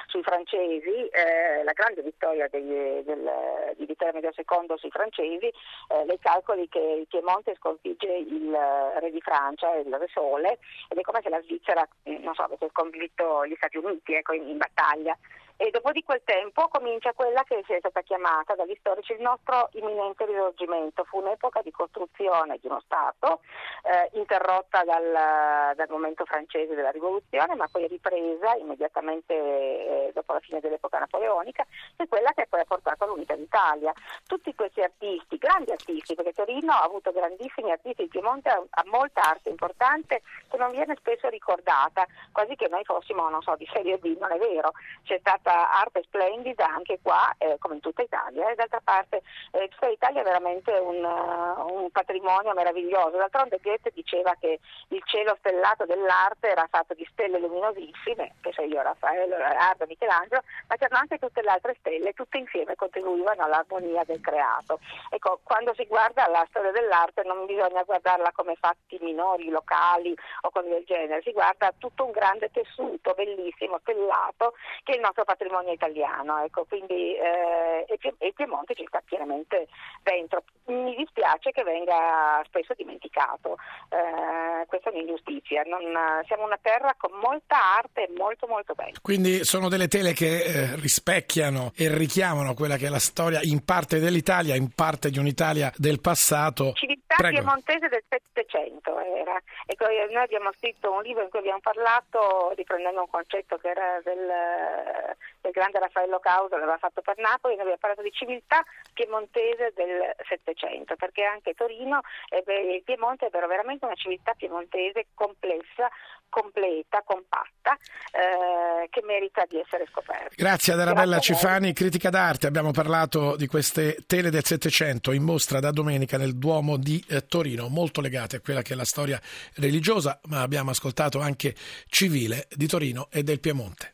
[0.08, 3.30] sui francesi, eh, la grande vittoria dei, del,
[3.78, 8.52] di Vittorio Medio II sui francesi, eh, lei calcoli che il Piemonte sconfigge il
[9.00, 12.70] re di Francia, il re Sole, ed è come se la Svizzera, non so, avesse
[12.70, 15.18] sconfitto gli Stati Uniti ecco, in, in battaglia
[15.63, 19.69] e dopo di quel tempo comincia quella che è stata chiamata dagli storici il nostro
[19.76, 21.06] imminente risorgimento.
[21.06, 23.39] Fu un'epoca di costruzione di uno Stato
[23.84, 30.41] eh, interrotta dal, dal, momento francese della rivoluzione ma poi ripresa immediatamente eh, dopo la
[30.41, 33.93] fine dell'epoca napoleonica è quella che poi ha portato all'unità d'Italia.
[34.28, 38.84] Tutti questi artisti, grandi artisti, perché Torino ha avuto grandissimi artisti, il Piemonte ha, ha
[38.88, 43.69] molta arte importante che non viene spesso ricordata, quasi che noi fossimo, non so, di
[43.71, 44.73] serie B, non è vero.
[45.04, 49.22] C'è stata stata arte splendida anche qua, eh, come in tutta Italia, e d'altra parte
[49.52, 53.18] eh, tutta l'Italia è veramente un, uh, un, patrimonio meraviglioso.
[53.18, 58.70] D'altronde Goethe diceva che il cielo stellato dell'arte era fatto di stelle luminosissime, che sei
[58.70, 64.04] io, Raffaello, Leonardo, Michelangelo, ma c'erano anche tutte le altre stelle, tutte insieme contribuivano all'armonia
[64.06, 64.80] del creato.
[65.10, 70.50] Ecco, quando si guarda la storia dell'arte non bisogna guardarla come fatti minori, locali o
[70.50, 75.33] cose del genere, si guarda tutto un grande tessuto bellissimo, stellato, che il nostro patrimonio
[75.72, 79.67] italiano, ecco, quindi eh, e, Piemonte ci sta pienamente
[80.02, 80.43] dentro.
[80.65, 83.58] mi dispiace che venga spesso dimenticato.
[83.89, 85.63] Eh, questa è un'ingiustizia.
[85.63, 85.82] Non,
[86.26, 88.98] siamo una terra con molta arte e molto molto bella.
[89.02, 93.63] Quindi sono delle tele che eh, rispecchiano e richiamano quella che è la storia in
[93.63, 96.74] parte dell'Italia, in parte di un'Italia del passato.
[96.74, 97.38] Civiltà Prego.
[97.38, 99.39] piemontese del Settecento era.
[99.65, 99.76] E
[100.12, 105.15] noi abbiamo scritto un libro in cui abbiamo parlato, riprendendo un concetto che era del,
[105.42, 110.16] del grande Raffaello Causa, l'aveva fatto per Napoli, noi abbiamo parlato di civiltà piemontese del
[110.28, 112.44] Settecento, perché anche Torino e
[112.76, 115.90] il Piemonte è veramente una civiltà piemontese complessa,
[116.30, 117.78] completa, compatta,
[118.12, 120.34] eh, che merita di essere scoperta.
[120.36, 122.48] Grazie ad Arabella Grazie Cifani, critica d'arte.
[122.48, 127.28] Abbiamo parlato di queste tele del Settecento in mostra da domenica nel Duomo di eh,
[127.28, 129.20] Torino, molto legate a quella che è la storia
[129.56, 131.54] religiosa, ma abbiamo ascoltato anche
[131.88, 133.94] civile di Torino e del Piemonte.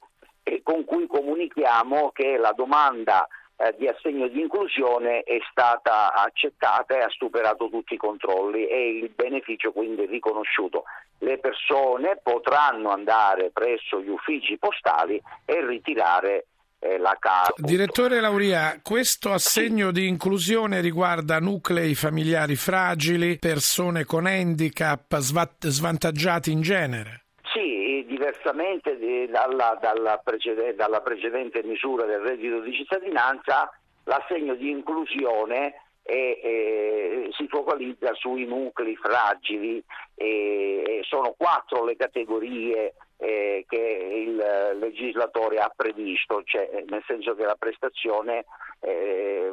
[0.64, 7.02] con cui comunichiamo che la domanda eh, di assegno di inclusione è stata accettata e
[7.02, 10.86] ha superato tutti i controlli e il beneficio quindi riconosciuto.
[11.20, 16.48] Le persone potranno andare presso gli uffici postali e ritirare
[16.86, 17.54] eh, la casa.
[17.58, 26.62] Direttore Lauria, questo assegno di inclusione riguarda nuclei familiari fragili, persone con handicap, svantaggiati in
[26.62, 27.24] genere?
[27.54, 28.98] Sì, diversamente
[29.30, 33.72] dalla, dalla, precedente, dalla precedente misura del reddito di cittadinanza,
[34.04, 41.96] l'assegno di inclusione e, e, si focalizza sui nuclei fragili e, e sono quattro le
[41.96, 48.46] categorie eh, che il legislatore ha previsto, cioè, nel senso che la prestazione
[48.80, 49.52] eh,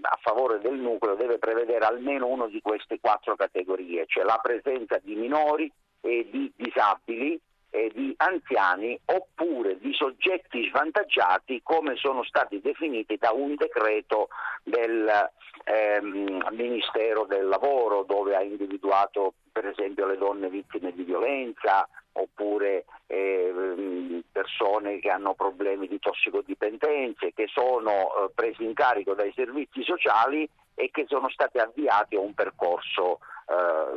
[0.00, 4.98] a favore del nucleo deve prevedere almeno una di queste quattro categorie, cioè la presenza
[5.02, 7.40] di minori e di disabili
[7.72, 14.28] eh, di anziani oppure di soggetti svantaggiati come sono stati definiti da un decreto
[14.62, 15.10] del
[15.64, 22.84] ehm, Ministero del Lavoro dove ha individuato per esempio le donne vittime di violenza oppure
[23.06, 29.82] eh, persone che hanno problemi di tossicodipendenze, che sono eh, presi in carico dai servizi
[29.82, 33.20] sociali e che sono stati avviati a un percorso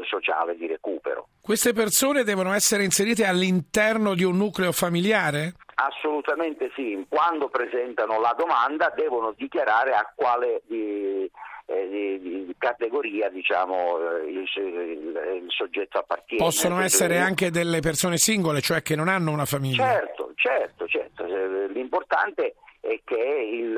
[0.08, 1.28] sociale di recupero.
[1.42, 5.54] Queste persone devono essere inserite all'interno di un nucleo familiare?
[5.76, 11.30] Assolutamente sì, quando presentano la domanda devono dichiarare a quale di,
[11.66, 16.44] eh, di, di categoria diciamo, eh, il, il, il, soggetto appartiene.
[16.44, 19.84] Possono essere anche delle persone singole, cioè che non hanno una famiglia?
[19.84, 21.26] Certo, certo, certo.
[21.68, 23.76] l'importante è che il,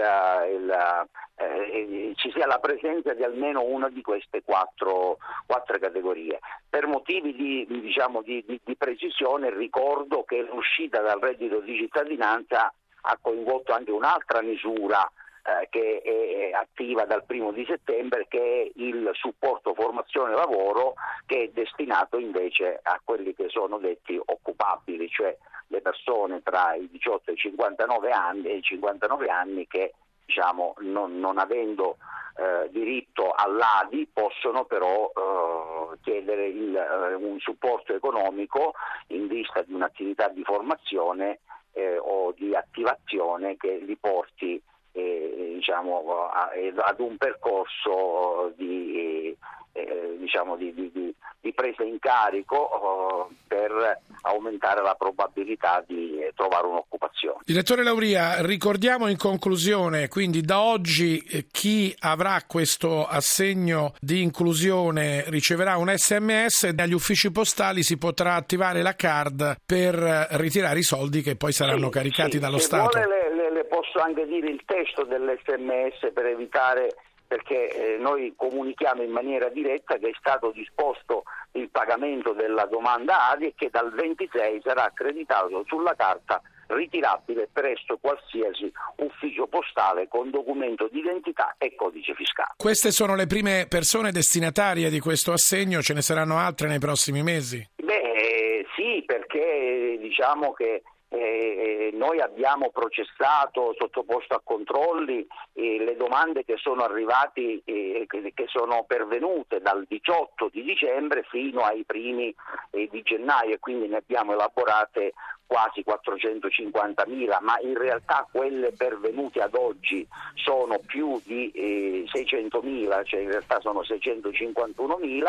[1.35, 6.39] eh, ci sia la presenza di almeno una di queste quattro, quattro categorie.
[6.69, 12.71] Per motivi di, diciamo, di, di, di precisione ricordo che l'uscita dal reddito di cittadinanza
[13.01, 15.09] ha coinvolto anche un'altra misura
[15.47, 21.43] eh, che è attiva dal primo di settembre, che è il supporto formazione lavoro, che
[21.43, 25.35] è destinato invece a quelli che sono detti occupabili, cioè
[25.67, 29.93] le persone tra i 18 e i 59 anni, i 59 anni che
[30.25, 31.95] diciamo, non, non, avendo
[32.35, 38.73] eh, diritto all'ADI possono però eh, chiedere il, eh, un supporto economico
[39.07, 41.39] in vista di un'attività di formazione
[41.71, 44.61] eh, o di attivazione che li porti
[44.97, 49.35] eh, diciamo, ad un percorso di,
[49.73, 57.39] eh, diciamo, di, di, di, presa in carico per aumentare la probabilità di trovare un'occupazione.
[57.45, 65.23] Direttore Lauria, ricordiamo in conclusione, quindi da oggi eh, chi avrà questo assegno di inclusione
[65.27, 69.95] riceverà un sms e dagli uffici postali si potrà attivare la card per
[70.31, 72.97] ritirare i soldi che poi saranno sì, caricati sì, dallo Stato.
[72.97, 73.26] Le, le,
[73.57, 76.95] le posso anche dire il testo dell'SMS per evitare
[77.27, 83.29] perché eh, noi comunichiamo in maniera diretta che è stato disposto il pagamento della domanda
[83.31, 90.29] ADI e che dal 26 sarà accreditato sulla carta ritirabile presso qualsiasi ufficio postale con
[90.29, 92.53] documento di identità e codice fiscale.
[92.57, 97.23] Queste sono le prime persone destinatarie di questo assegno, ce ne saranno altre nei prossimi
[97.23, 97.65] mesi?
[97.75, 106.43] Beh, sì, perché diciamo che eh, noi abbiamo processato, sottoposto a controlli eh, le domande
[106.43, 112.33] che sono arrivate, eh, che sono pervenute dal 18 di dicembre fino ai primi
[112.71, 115.13] eh, di gennaio e quindi ne abbiamo elaborate
[115.45, 123.29] quasi 450.000, ma in realtà quelle pervenute ad oggi sono più di 600.000, cioè in
[123.29, 125.23] realtà sono 651.000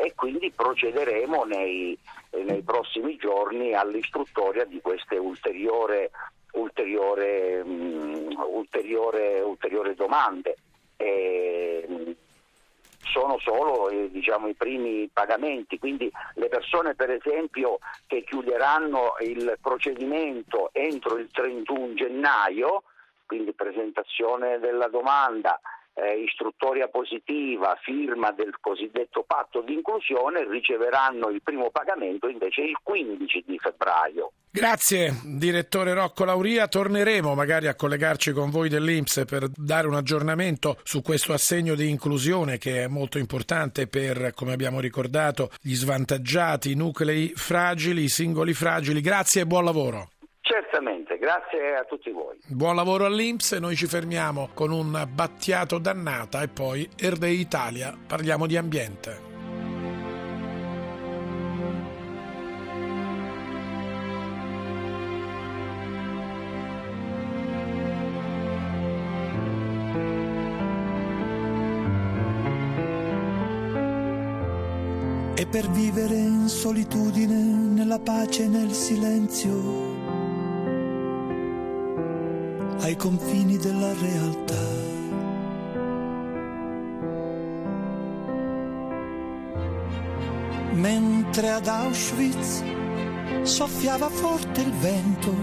[0.00, 1.98] e quindi procederemo nei,
[2.30, 6.08] nei prossimi giorni all'istruttoria di queste ulteriori
[6.52, 10.56] ulteriore, um, ulteriore, ulteriore domande.
[10.96, 12.16] E,
[13.00, 19.58] sono solo eh, diciamo, i primi pagamenti, quindi le persone per esempio che chiuderanno il
[19.60, 22.82] procedimento entro il 31 gennaio,
[23.26, 25.58] quindi presentazione della domanda,
[25.98, 32.78] eh, istruttoria positiva, firma del cosiddetto patto di inclusione, riceveranno il primo pagamento invece il
[32.82, 34.32] 15 di febbraio.
[34.50, 40.78] Grazie direttore Rocco Lauria, torneremo magari a collegarci con voi dell'Inps per dare un aggiornamento
[40.84, 46.72] su questo assegno di inclusione che è molto importante per, come abbiamo ricordato, gli svantaggiati,
[46.72, 49.00] i nuclei fragili, i singoli fragili.
[49.00, 50.08] Grazie e buon lavoro.
[50.40, 52.38] Certamente, grazie a tutti voi.
[52.46, 57.96] Buon lavoro all'Inps e noi ci fermiamo con un battiato dannata e poi Erde Italia,
[58.06, 59.26] parliamo di ambiente.
[75.34, 79.97] E per vivere in solitudine, nella pace e nel silenzio,
[82.88, 84.66] ai confini della realtà.
[90.72, 92.62] Mentre ad Auschwitz
[93.42, 95.34] soffiava forte il vento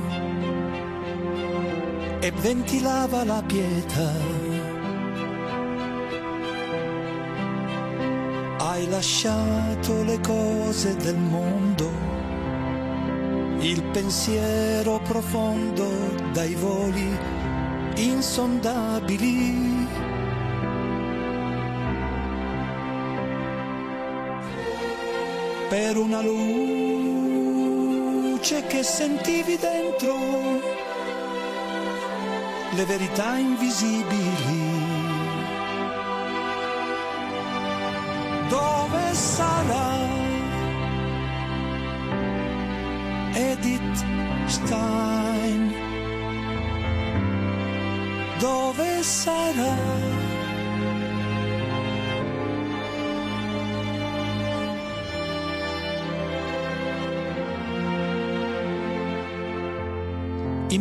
[2.19, 4.12] e ventilava la pietà.
[8.58, 12.15] Hai lasciato le cose del mondo
[13.65, 15.88] il pensiero profondo
[16.31, 17.34] dai voli
[17.95, 19.88] insondabili.
[25.69, 27.55] Per una luce
[28.67, 30.15] che sentivi dentro
[32.75, 34.64] le verità invisibili.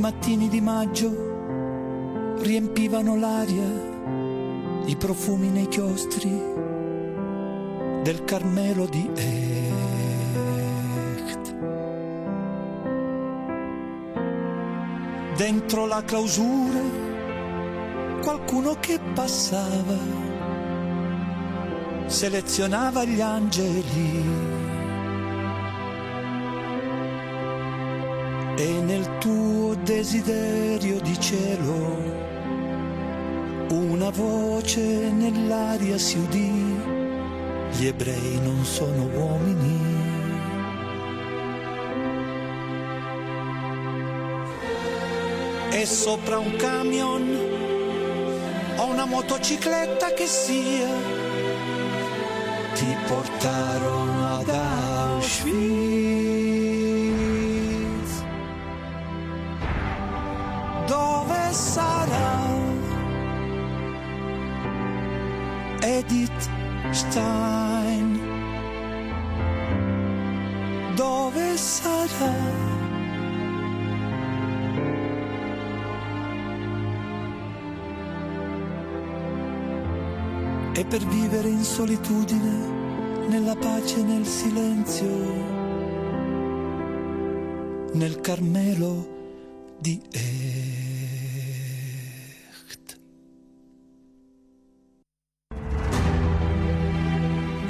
[0.04, 3.64] Mattini di maggio riempivano l'aria,
[4.84, 6.28] i profumi nei chiostri
[8.02, 9.10] del Carmelo di
[11.24, 11.56] Echt.
[15.38, 16.82] Dentro la clausura
[18.20, 19.96] qualcuno che passava,
[22.04, 24.73] selezionava gli angeli.
[28.56, 32.22] E nel tuo desiderio di cielo
[33.68, 36.76] una voce nell'aria si udì,
[37.72, 39.92] gli ebrei non sono uomini.
[45.70, 47.38] E sopra un camion
[48.76, 50.88] o una motocicletta che sia,
[52.74, 56.13] ti portarono ad Auschwitz.
[65.94, 66.50] Edith
[66.90, 68.18] Stein?
[70.96, 72.34] Dove sarà?
[80.74, 85.06] E per vivere in solitudine, nella pace e nel silenzio,
[87.92, 91.03] nel Carmelo di Echt.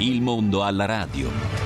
[0.05, 1.64] Il mondo alla radio.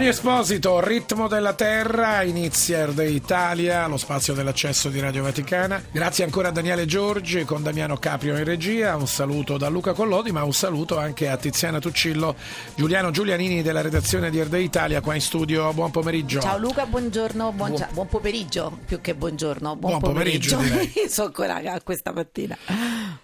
[0.00, 5.82] Tony Esposito, Ritmo della Terra, inizia RD Italia, lo spazio dell'accesso di Radio Vaticana.
[5.92, 10.32] Grazie ancora a Daniele Giorgi con Damiano Caprio in regia, un saluto da Luca Collodi,
[10.32, 12.34] ma un saluto anche a Tiziana Tuccillo,
[12.74, 15.70] Giuliano Giulianini della redazione di RD Italia qua in studio.
[15.74, 16.40] Buon pomeriggio.
[16.40, 17.88] Ciao Luca, buongiorno, buon, buon...
[17.92, 20.56] buon pomeriggio, più che buongiorno, buon, buon pomeriggio.
[20.56, 22.56] pomeriggio Sono ancora questa mattina.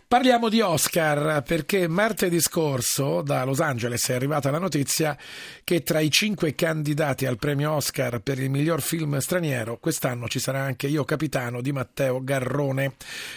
[0.08, 5.18] Parliamo di Oscar perché martedì scorso da Los Angeles è arrivata la notizia
[5.64, 10.38] che tra i cinque candidati al premio Oscar per il miglior film straniero quest'anno ci
[10.38, 12.94] sarà anche Io Capitano di Matteo Garrone.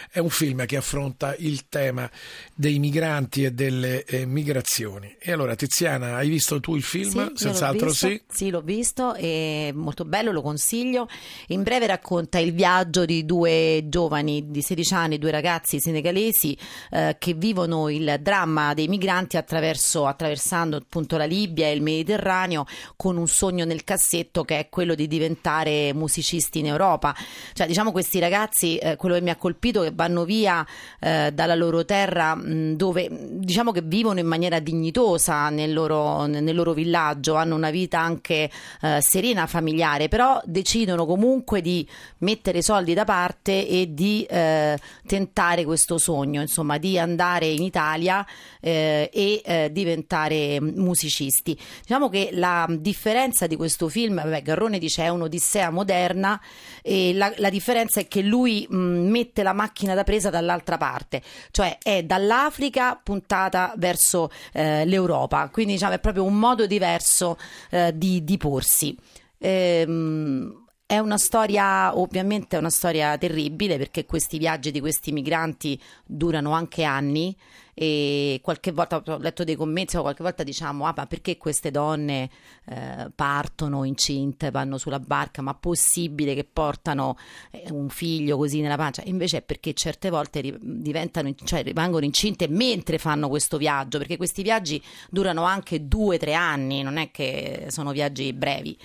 [0.08, 2.08] È un film che affronta il tema
[2.54, 5.16] dei migranti e delle eh, migrazioni.
[5.18, 7.34] E allora Tiziana, hai visto tu il film?
[7.34, 8.22] Sì, Senz'altro sì.
[8.28, 11.08] Sì, l'ho visto, è molto bello, lo consiglio.
[11.48, 16.58] In breve racconta il viaggio di due giovani di 16 anni, due ragazzi senegalesi
[16.90, 22.66] eh, che vivono il dramma dei migranti attraverso, attraversando appunto la Libia e il Mediterraneo
[22.96, 27.14] con un sogno nel cassetto che è quello di diventare musicisti in Europa.
[27.52, 30.66] Cioè, diciamo, questi ragazzi, eh, quello che mi ha colpito, che vanno via
[30.98, 36.54] eh, dalla loro terra mh, dove diciamo che vivono in maniera dignitosa nel loro, nel
[36.54, 38.50] loro villaggio, hanno una vita anche
[38.82, 41.86] eh, serena, familiare, però decidono comunque di
[42.18, 48.26] mettere soldi da parte e di eh, tentare questo sogno insomma, di andare in Italia
[48.60, 51.56] eh, e eh, diventare musicisti.
[51.80, 56.40] Diciamo che la differenza di questo film, vabbè, Garrone dice è un'odissea moderna
[56.82, 61.22] e la, la differenza è che lui mh, mette la macchina da presa dall'altra parte,
[61.52, 67.38] cioè è dall'Africa puntata verso eh, l'Europa, quindi diciamo è proprio un modo diverso
[67.70, 68.96] eh, di, di porsi.
[69.38, 70.59] Ehm,
[70.90, 76.50] è una storia, ovviamente è una storia terribile perché questi viaggi di questi migranti durano
[76.50, 77.32] anche anni
[77.74, 81.70] e qualche volta ho letto dei commenti o qualche volta diciamo ah ma perché queste
[81.70, 82.28] donne
[82.64, 87.16] eh, partono incinte, vanno sulla barca, ma possibile che portano
[87.52, 89.02] eh, un figlio così nella pancia?
[89.04, 94.42] Invece è perché certe volte diventano, cioè rimangono incinte mentre fanno questo viaggio, perché questi
[94.42, 98.76] viaggi durano anche due o tre anni, non è che sono viaggi brevi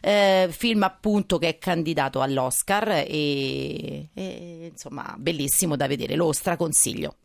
[0.00, 7.16] eh, film appunto che è candidato all'Oscar e, e insomma bellissimo da vedere, lo straconsiglio.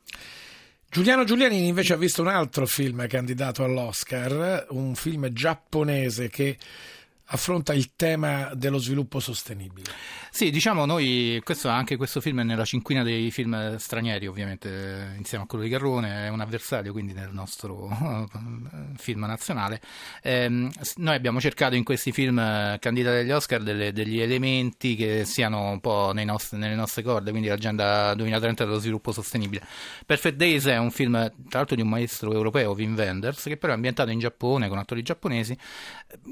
[0.89, 6.57] Giuliano Giulianini invece ha visto un altro film candidato all'Oscar, un film giapponese che
[7.27, 9.91] affronta il tema dello sviluppo sostenibile.
[10.29, 15.43] Sì, diciamo noi, questo, anche questo film è nella cinquina dei film stranieri, ovviamente, insieme
[15.43, 17.87] a quello di Garrone, è un avversario quindi del nostro
[18.97, 19.79] film nazionale.
[20.21, 22.37] Eh, noi abbiamo cercato in questi film
[22.79, 27.47] candidati agli Oscar delle, degli elementi che siano un po' nostri, nelle nostre corde, quindi
[27.47, 29.65] l'agenda 2030 dello sviluppo sostenibile.
[30.05, 31.13] Perfect Days è un film,
[31.49, 34.77] tra l'altro, di un maestro europeo, Wim Wenders, che però è ambientato in Giappone con
[34.77, 35.55] attori giapponesi.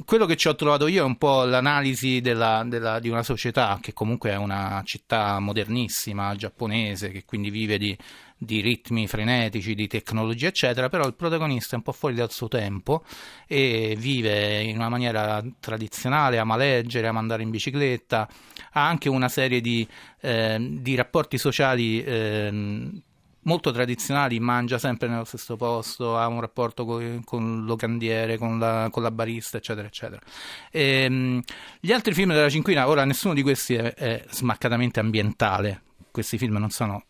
[0.05, 3.77] Quello che ci ho trovato io è un po' l'analisi della, della, di una società
[3.81, 7.97] che comunque è una città modernissima, giapponese, che quindi vive di,
[8.37, 12.47] di ritmi frenetici, di tecnologia, eccetera, però il protagonista è un po' fuori dal suo
[12.47, 13.03] tempo
[13.47, 18.27] e vive in una maniera tradizionale, ama leggere, ama andare in bicicletta,
[18.71, 19.87] ha anche una serie di,
[20.21, 23.01] eh, di rapporti sociali eh,
[23.43, 28.59] molto tradizionali, mangia sempre nello stesso posto, ha un rapporto con, con il locandiere, con
[28.59, 30.21] la, con la, barista, eccetera, eccetera.
[30.69, 31.41] E, ehm,
[31.79, 36.57] gli altri film della cinquina, ora nessuno di questi è, è smaccatamente ambientale, questi film
[36.57, 37.05] non sono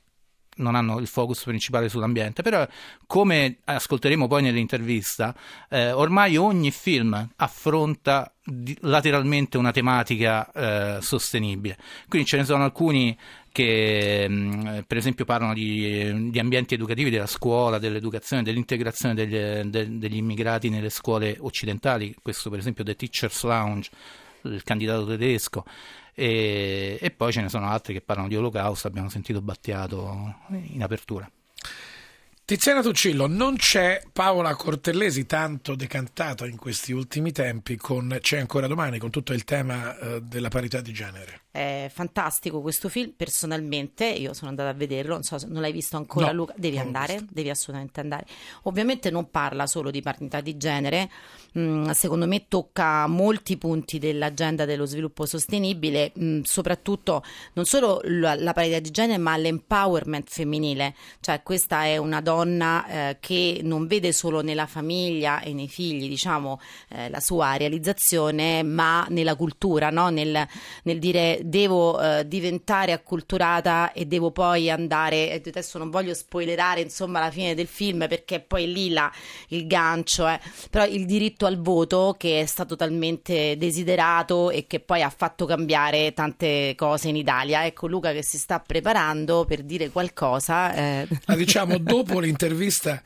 [0.62, 2.68] non hanno il focus principale sull'ambiente, però
[3.08, 5.36] come ascolteremo poi nell'intervista,
[5.70, 8.34] eh, ormai ogni film affronta
[8.82, 11.78] lateralmente una tematica eh, sostenibile.
[12.08, 13.18] Quindi ce ne sono alcuni
[13.52, 19.36] che mm, per esempio parlano di, di, ambienti educativi della scuola, dell'educazione, dell'integrazione degli,
[19.70, 23.90] de, degli immigrati nelle scuole occidentali, questo per esempio The Teacher's Lounge,
[24.44, 25.66] il candidato tedesco,
[26.14, 30.82] e, e poi ce ne sono altri che parlano di olocausto, abbiamo sentito Battiato in
[30.82, 31.30] apertura.
[32.44, 38.68] Tiziana Tuccillo, non c'è Paola Cortellesi tanto decantato in questi ultimi tempi con C'è ancora
[38.68, 41.44] domani, con tutto il tema eh, della parità di genere.
[41.52, 45.72] È fantastico questo film, personalmente io sono andata a vederlo, non so se non l'hai
[45.72, 47.30] visto ancora no, Luca, devi andare, visto.
[47.32, 48.26] devi assolutamente andare.
[48.64, 51.10] Ovviamente non parla solo di parità di genere,
[51.58, 57.24] mm, secondo me tocca molti punti dell'agenda dello sviluppo sostenibile, mm, soprattutto
[57.54, 62.30] non solo la, la parità di genere ma l'empowerment femminile, cioè questa è una donna
[62.32, 67.56] donna eh, che non vede solo nella famiglia e nei figli, diciamo, eh, la sua
[67.56, 70.10] realizzazione, ma nella cultura, no?
[70.10, 70.48] nel,
[70.84, 77.20] nel, dire devo eh, diventare acculturata e devo poi andare, adesso non voglio spoilerare insomma
[77.20, 79.12] la fine del film perché poi lì la,
[79.50, 80.40] il gancio, eh.
[80.70, 85.46] però il diritto al voto che è stato talmente desiderato e che poi ha fatto
[85.46, 87.66] cambiare tante cose in Italia.
[87.66, 90.74] Ecco Luca che si sta preparando per dire qualcosa.
[90.74, 91.08] Eh.
[91.26, 93.02] La diciamo dopo l'intervista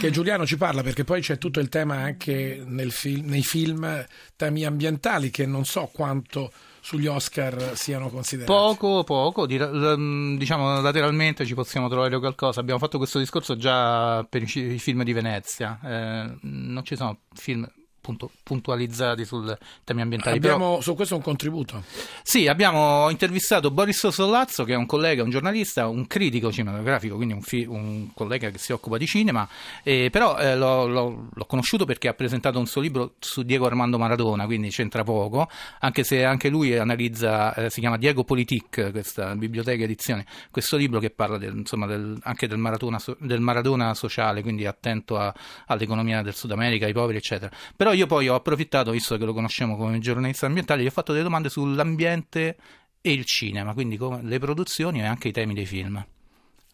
[0.00, 4.06] che Giuliano ci parla, perché poi c'è tutto il tema anche nel film, nei film
[4.36, 6.50] temi ambientali che non so quanto
[6.84, 8.52] sugli Oscar siano considerati?
[8.52, 12.60] Poco, poco, diciamo lateralmente ci possiamo trovare qualcosa.
[12.60, 17.66] Abbiamo fatto questo discorso già per i film di Venezia, eh, non ci sono film
[18.04, 20.36] appunto puntualizzati sul temi ambientali.
[20.36, 21.82] Abbiamo Però, su questo un contributo.
[22.22, 27.32] Sì, abbiamo intervistato Boris Sollazzo, che è un collega, un giornalista, un critico cinematografico, quindi
[27.32, 29.48] un, fi- un collega che si occupa di cinema,
[29.82, 33.64] eh, però eh, l'ho, l'ho, l'ho, conosciuto perché ha presentato un suo libro su Diego
[33.64, 35.48] Armando Maradona, quindi c'entra poco,
[35.80, 41.00] anche se anche lui analizza, eh, si chiama Diego Politic, questa biblioteca edizione, questo libro
[41.00, 45.32] che parla del, insomma, del, anche del Maradona, del Maradona, sociale, quindi attento a,
[45.66, 47.50] all'economia del Sud America, ai poveri, eccetera.
[47.74, 51.12] Però io poi ho approfittato, visto che lo conosciamo come giornalista ambientale, gli ho fatto
[51.12, 52.56] delle domande sull'ambiente
[53.00, 56.04] e il cinema, quindi le produzioni e anche i temi dei film.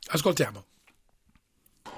[0.09, 0.65] Ascoltiamo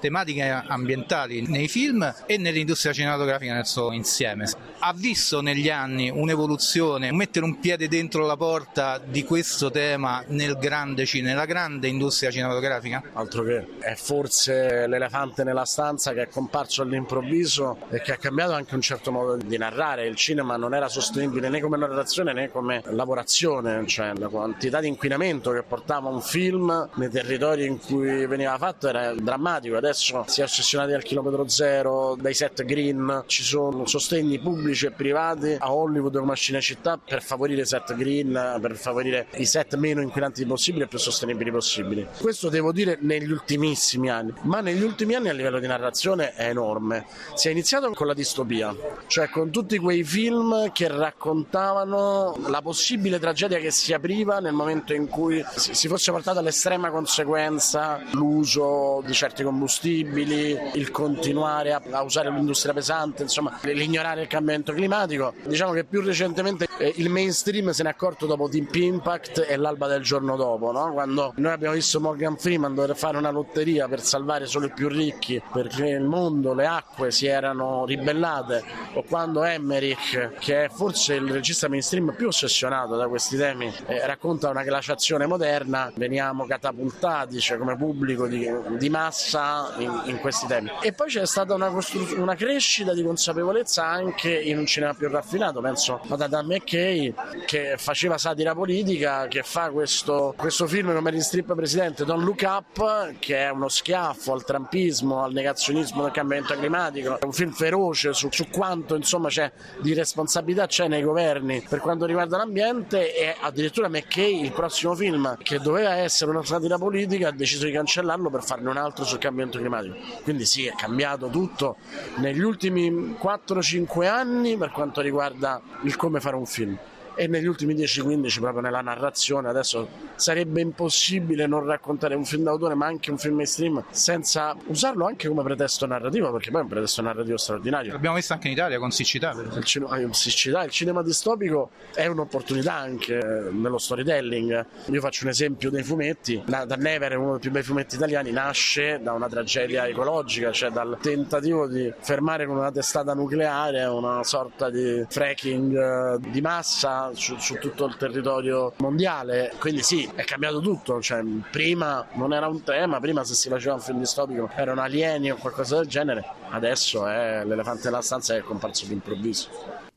[0.03, 4.51] tematiche ambientali nei film e nell'industria cinematografica nel suo insieme.
[4.79, 10.57] Ha visto negli anni un'evoluzione, mettere un piede dentro la porta di questo tema nel
[10.57, 13.01] grande cinema, nella grande industria cinematografica?
[13.13, 18.51] Altro che è forse l'elefante nella stanza che è comparso all'improvviso e che ha cambiato
[18.51, 20.05] anche un certo modo di narrare.
[20.05, 24.89] Il cinema non era sostenibile né come narrazione né come lavorazione, cioè la quantità di
[24.89, 29.77] inquinamento che portava un film nei territori in cui veniva fatto era drammatico.
[29.77, 34.87] Adesso adesso si è ossessionati al chilometro zero, dai set green, ci sono sostegni pubblici
[34.87, 39.45] e privati a Hollywood come a Cinecittà per favorire i set green, per favorire i
[39.45, 42.07] set meno inquinanti possibili e più sostenibili possibili.
[42.19, 46.49] Questo devo dire negli ultimissimi anni, ma negli ultimi anni a livello di narrazione è
[46.49, 47.05] enorme.
[47.35, 48.75] Si è iniziato con la distopia,
[49.07, 54.93] cioè con tutti quei film che raccontavano la possibile tragedia che si apriva nel momento
[54.93, 62.01] in cui si fosse portato all'estrema conseguenza l'uso di certi combustibili combustibili, il continuare a,
[62.01, 65.33] usare l'industria pesante, insomma l'ignorare il cambiamento climatico.
[65.43, 69.57] Diciamo che più recentemente eh, il mainstream se ne è accorto dopo Deep Impact e
[69.57, 70.93] l'alba del giorno dopo, no?
[70.93, 74.87] quando noi abbiamo visto Morgan Freeman dover fare una lotteria per salvare solo i più
[74.87, 78.63] ricchi perché il mondo, le acque si erano ribellate
[78.93, 84.05] o quando Emmerich, che è forse il regista mainstream più ossessionato da questi temi, eh,
[84.05, 90.47] racconta una glaciazione moderna, veniamo catapultati cioè, come pubblico di, di massa in, in, questi
[90.47, 90.71] temi.
[90.81, 95.09] E poi c'è stata una, costru- una, crescita di consapevolezza anche in un cinema più
[95.09, 97.13] raffinato, penso ad Adam McKay
[97.45, 103.13] che faceva satira politica, che fa questo, questo film come Strip Presidente, Don't Look Up,
[103.19, 108.13] che è uno schiaffo al trampismo, al negazionismo del cambiamento climatico, è un film feroce
[108.13, 113.35] su, su quanto insomma c'è di responsabilità c'è nei governi per quanto riguarda l'ambiente e
[113.39, 118.29] addirittura McKay, il prossimo film che doveva essere una satira politica, ha deciso di cancellarlo
[118.29, 119.95] per farne un altro sul cambiamento climatico.
[120.23, 121.77] Quindi sì, è cambiato tutto
[122.17, 126.77] negli ultimi 4-5 anni per quanto riguarda il come fare un film
[127.15, 132.75] e negli ultimi 10-15 proprio nella narrazione adesso sarebbe impossibile non raccontare un film d'autore
[132.75, 136.69] ma anche un film mainstream senza usarlo anche come pretesto narrativo perché poi è un
[136.69, 137.91] pretesto narrativo straordinario.
[137.93, 142.05] L'abbiamo visto anche in Italia con Siccità il cinema, eh, Siccità, il cinema distopico è
[142.07, 143.15] un'opportunità anche
[143.51, 144.65] nello storytelling.
[144.85, 146.41] Io faccio un esempio dei fumetti.
[146.45, 150.97] Da Never uno dei più bei fumetti italiani nasce da una tragedia ecologica cioè dal
[151.01, 157.37] tentativo di fermare con una testata nucleare una sorta di fracking eh, di massa su,
[157.37, 159.53] su, tutto il territorio mondiale.
[159.59, 161.01] Quindi sì, è cambiato tutto.
[161.01, 165.31] Cioè, prima non era un tema, prima se si faceva un film distopico erano alieni
[165.31, 169.91] o qualcosa del genere, adesso è l'elefante nella stanza che è comparso d'improvviso.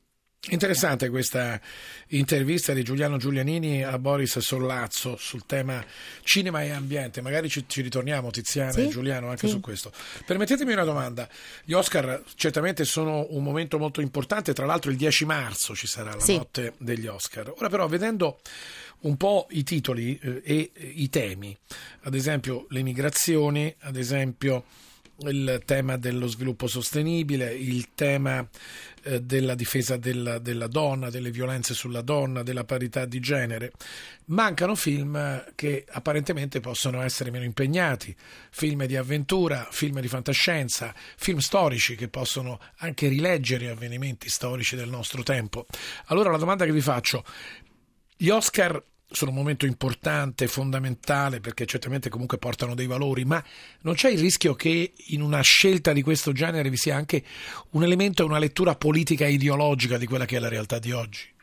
[0.48, 1.60] Interessante questa
[2.08, 5.84] intervista di Giuliano Giulianini a Boris Sollazzo sul tema
[6.22, 7.20] cinema e ambiente.
[7.20, 8.82] Magari ci, ci ritorniamo, Tiziana sì?
[8.82, 9.54] e Giuliano, anche sì.
[9.54, 9.90] su questo.
[10.24, 11.28] Permettetemi una domanda.
[11.64, 16.14] Gli Oscar certamente sono un momento molto importante, tra l'altro il 10 marzo ci sarà
[16.14, 16.36] la sì.
[16.36, 17.52] notte degli Oscar.
[17.56, 18.38] Ora però, vedendo
[19.00, 21.56] un po' i titoli eh, e i temi,
[22.02, 24.64] ad esempio le migrazioni, ad esempio
[25.20, 28.46] il tema dello sviluppo sostenibile, il tema
[29.06, 33.70] eh, della difesa della, della, donna, delle violenze sulla donna, della parità di genere.
[34.26, 38.14] Mancano film che apparentemente possono essere meno impegnati,
[38.50, 44.88] film di avventura, film di fantascienza, film storici che possono anche rileggere avvenimenti storici del
[44.88, 45.66] nostro tempo.
[46.06, 47.24] Allora la domanda che vi faccio,
[48.16, 53.42] gli Oscar sono un momento importante, fondamentale, perché certamente comunque portano dei valori, ma
[53.82, 57.22] non c'è il rischio che in una scelta di questo genere vi sia anche
[57.70, 60.92] un elemento e una lettura politica e ideologica di quella che è la realtà di
[60.92, 61.34] oggi?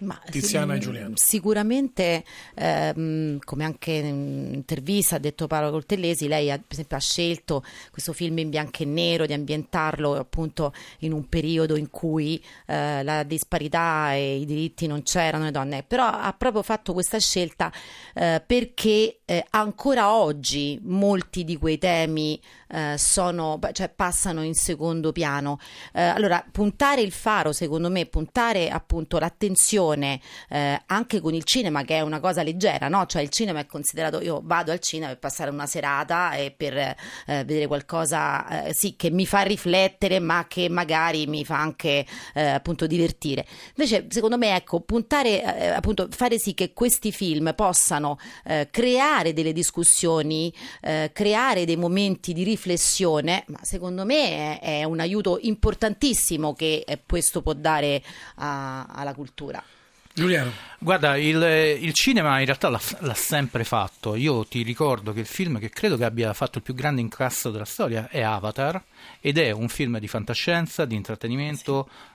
[0.00, 1.14] Ma, Tiziana e Giuliano.
[1.16, 2.24] Sicuramente,
[2.54, 7.62] ehm, come anche in intervista ha detto Paolo Coltellesi, lei ha, per esempio ha scelto
[7.90, 13.02] questo film in bianco e nero di ambientarlo appunto in un periodo in cui eh,
[13.04, 17.72] la disparità e i diritti non c'erano le donne, però ha proprio fatto questa scelta
[18.14, 25.12] eh, perché eh, ancora oggi molti di quei temi eh, sono, cioè, passano in secondo
[25.12, 25.58] piano.
[25.92, 31.82] Eh, allora, puntare il faro, secondo me, puntare appunto l'attenzione eh, anche con il cinema,
[31.82, 33.06] che è una cosa leggera, no?
[33.06, 36.76] Cioè il cinema è considerato, io vado al cinema per passare una serata e per
[36.76, 42.06] eh, vedere qualcosa, eh, sì, che mi fa riflettere, ma che magari mi fa anche
[42.34, 43.46] appunto divertire.
[43.76, 48.18] Invece, secondo me, ecco, puntare, appunto, fare sì che questi film possano
[48.70, 50.52] creare delle discussioni,
[51.12, 57.02] creare dei momenti di riflessione ma secondo me è, è un aiuto importantissimo che eh,
[57.06, 58.02] questo può dare
[58.36, 59.62] a, alla cultura.
[60.14, 60.52] Giuliano.
[60.78, 61.40] Guarda, il,
[61.80, 64.14] il, cinema in realtà l'ha, l'ha, sempre fatto.
[64.14, 67.50] Io ti ricordo che il film che credo che abbia fatto il più grande incasso
[67.50, 68.82] della storia è Avatar
[69.20, 72.10] ed è un film di fantascienza, di intrattenimento, sì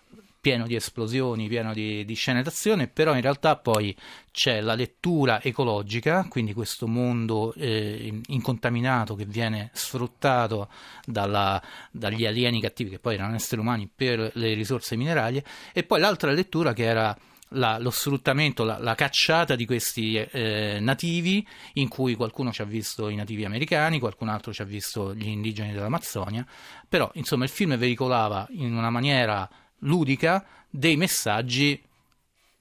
[0.48, 3.94] pieno di esplosioni, pieno di, di scene d'azione, però in realtà poi
[4.32, 10.70] c'è la lettura ecologica, quindi questo mondo eh, incontaminato che viene sfruttato
[11.04, 15.44] dalla, dagli alieni cattivi, che poi erano esseri umani, per le risorse minerarie,
[15.74, 17.18] e poi l'altra lettura che era
[17.50, 22.66] la, lo sfruttamento, la, la, cacciata di questi eh, nativi, in cui qualcuno ci ha
[22.66, 26.46] visto i nativi americani, qualcun altro ci ha visto gli indigeni dell'Amazzonia,
[26.88, 31.82] però insomma il film veicolava in una maniera ludica dei messaggi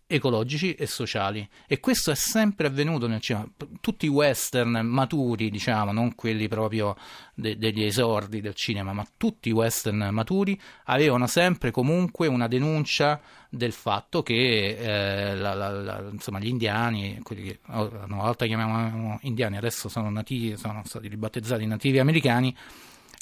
[0.07, 1.46] ecologici e sociali.
[1.66, 3.48] E questo è sempre avvenuto nel cinema.
[3.80, 6.96] Tutti i western maturi diciamo non quelli proprio
[7.34, 13.20] de- degli esordi del cinema ma tutti i western maturi avevano sempre comunque una denuncia
[13.48, 19.18] del fatto che eh, la, la, la, insomma, gli indiani quelli che una volta chiamavamo
[19.22, 22.54] indiani adesso sono nativi sono stati ribattezzati nativi americani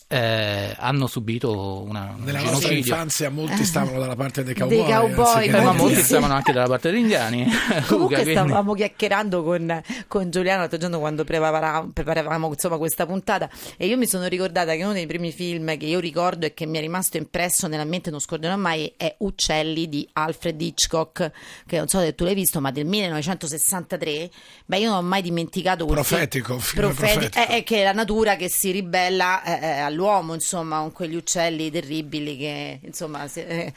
[0.07, 5.47] eh, hanno subito una, Nella nostra infanzia molti stavano dalla parte dei cowboy, dei cowboy
[5.47, 7.47] eh, ma molti stavano anche dalla parte degli indiani.
[7.89, 8.81] Comunque Luca, stavamo quindi...
[8.81, 14.07] chiacchierando con, con Giuliano l'altro giorno quando preparavamo, preparavamo insomma, questa puntata e io mi
[14.07, 17.17] sono ricordata che uno dei primi film che io ricordo e che mi è rimasto
[17.17, 21.31] impresso nella mente, non scorderò mai, è Uccelli di Alfred Hitchcock,
[21.67, 24.31] che non so se tu l'hai visto, ma del 1963.
[24.67, 27.39] Beh, io non ho mai dimenticato profetico, film profeti- profetico.
[27.39, 31.15] È, è, che è la natura che si ribella eh, eh all'uomo, insomma, con quegli
[31.15, 33.27] uccelli terribili che, insomma...
[33.29, 33.73] Se.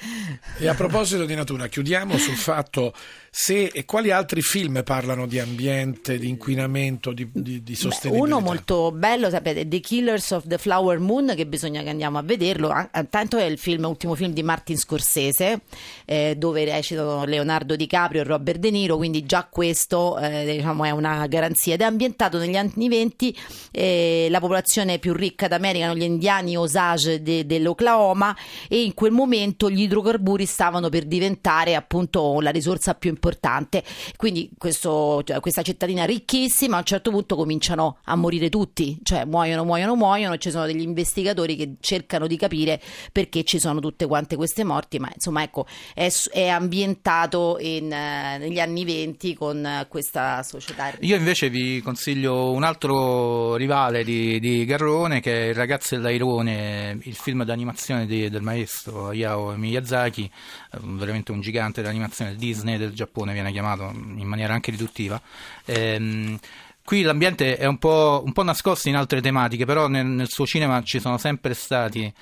[0.58, 2.94] E a proposito di natura, chiudiamo sul fatto
[3.40, 8.36] se e quali altri film parlano di ambiente, di inquinamento, di, di, di sostenibilità?
[8.36, 12.24] Uno molto bello, sapete, The Killers of the Flower Moon, che bisogna che andiamo a
[12.24, 12.74] vederlo.
[13.12, 15.62] Tanto è il film, ultimo film di Martin Scorsese,
[16.06, 20.90] eh, dove recitano Leonardo DiCaprio e Robert De Niro, quindi già questo eh, diciamo, è
[20.90, 21.76] una garanzia.
[21.76, 23.38] Ed è ambientato negli anni 20,
[23.70, 28.36] eh, la popolazione più ricca d'America erano gli indiani Osage de, dell'Oklahoma
[28.68, 33.84] e in quel momento gli idrocarburi stavano per diventare appunto la risorsa più importante importante.
[34.16, 39.26] Quindi questo, cioè, questa cittadina ricchissima a un certo punto cominciano a morire tutti, cioè
[39.26, 40.38] muoiono, muoiono, muoiono.
[40.38, 45.00] Ci sono degli investigatori che cercano di capire perché ci sono tutte quante queste morti,
[45.00, 50.94] ma insomma ecco è, è ambientato in, uh, negli anni venti con questa società.
[51.02, 56.98] Io invece vi consiglio un altro rivale di, di Garrone che è Il ragazzo dell'airone,
[57.04, 62.94] il film d'animazione di, del maestro Hayao Miyazaki, eh, veramente un gigante dell'animazione Disney del
[62.94, 65.20] Giappone Giappone viene chiamato in maniera anche riduttiva.
[65.66, 66.38] Ehm,
[66.84, 70.46] qui l'ambiente è un po', un po', nascosto in altre tematiche, però nel, nel, suo
[70.46, 72.14] cinema ci sono sempre stati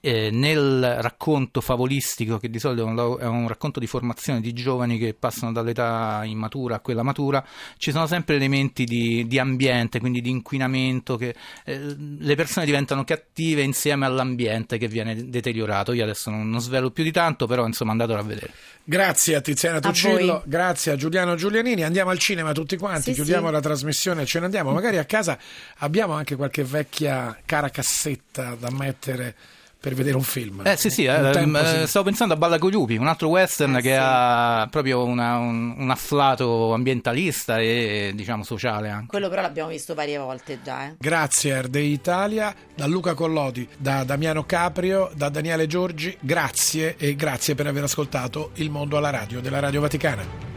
[0.00, 4.52] eh, nel racconto favolistico, che di solito è un, è un, racconto di formazione di
[4.52, 7.44] giovani che passano dall'età immatura a quella matura,
[7.76, 11.34] ci sono sempre elementi di, di ambiente, quindi di inquinamento, che
[11.64, 15.92] eh, le persone diventano cattive insieme all'ambiente che viene deteriorato.
[15.92, 18.52] Io adesso non, non svelo più di tanto, però insomma andatelo a vedere.
[18.82, 21.82] Grazie a Tiziana Tuccillo, a grazie a Giuliano Giulianini.
[21.82, 23.52] Andiamo al cinema tutti quanti, sì, chiudiamo sì.
[23.52, 24.72] la trasmissione e ce ne andiamo.
[24.72, 25.38] Magari a casa
[25.78, 29.36] abbiamo anche qualche vecchia cara cassetta da mettere
[29.80, 30.60] per vedere un film.
[30.64, 33.80] Eh sì, sì, eh, eh, stavo pensando a Balla con Lupi, un altro western eh,
[33.80, 33.98] che sì.
[33.98, 39.06] ha proprio una, un, un, afflato ambientalista e diciamo sociale anche.
[39.06, 40.86] Quello però l'abbiamo visto varie volte già.
[40.86, 40.94] Eh.
[40.98, 47.54] Grazie Erde Italia, da Luca Collodi, da Damiano Caprio, da Daniele Giorgi, grazie e grazie
[47.54, 50.50] per aver ascoltato Il Mondo alla radio della Radio Vaticana.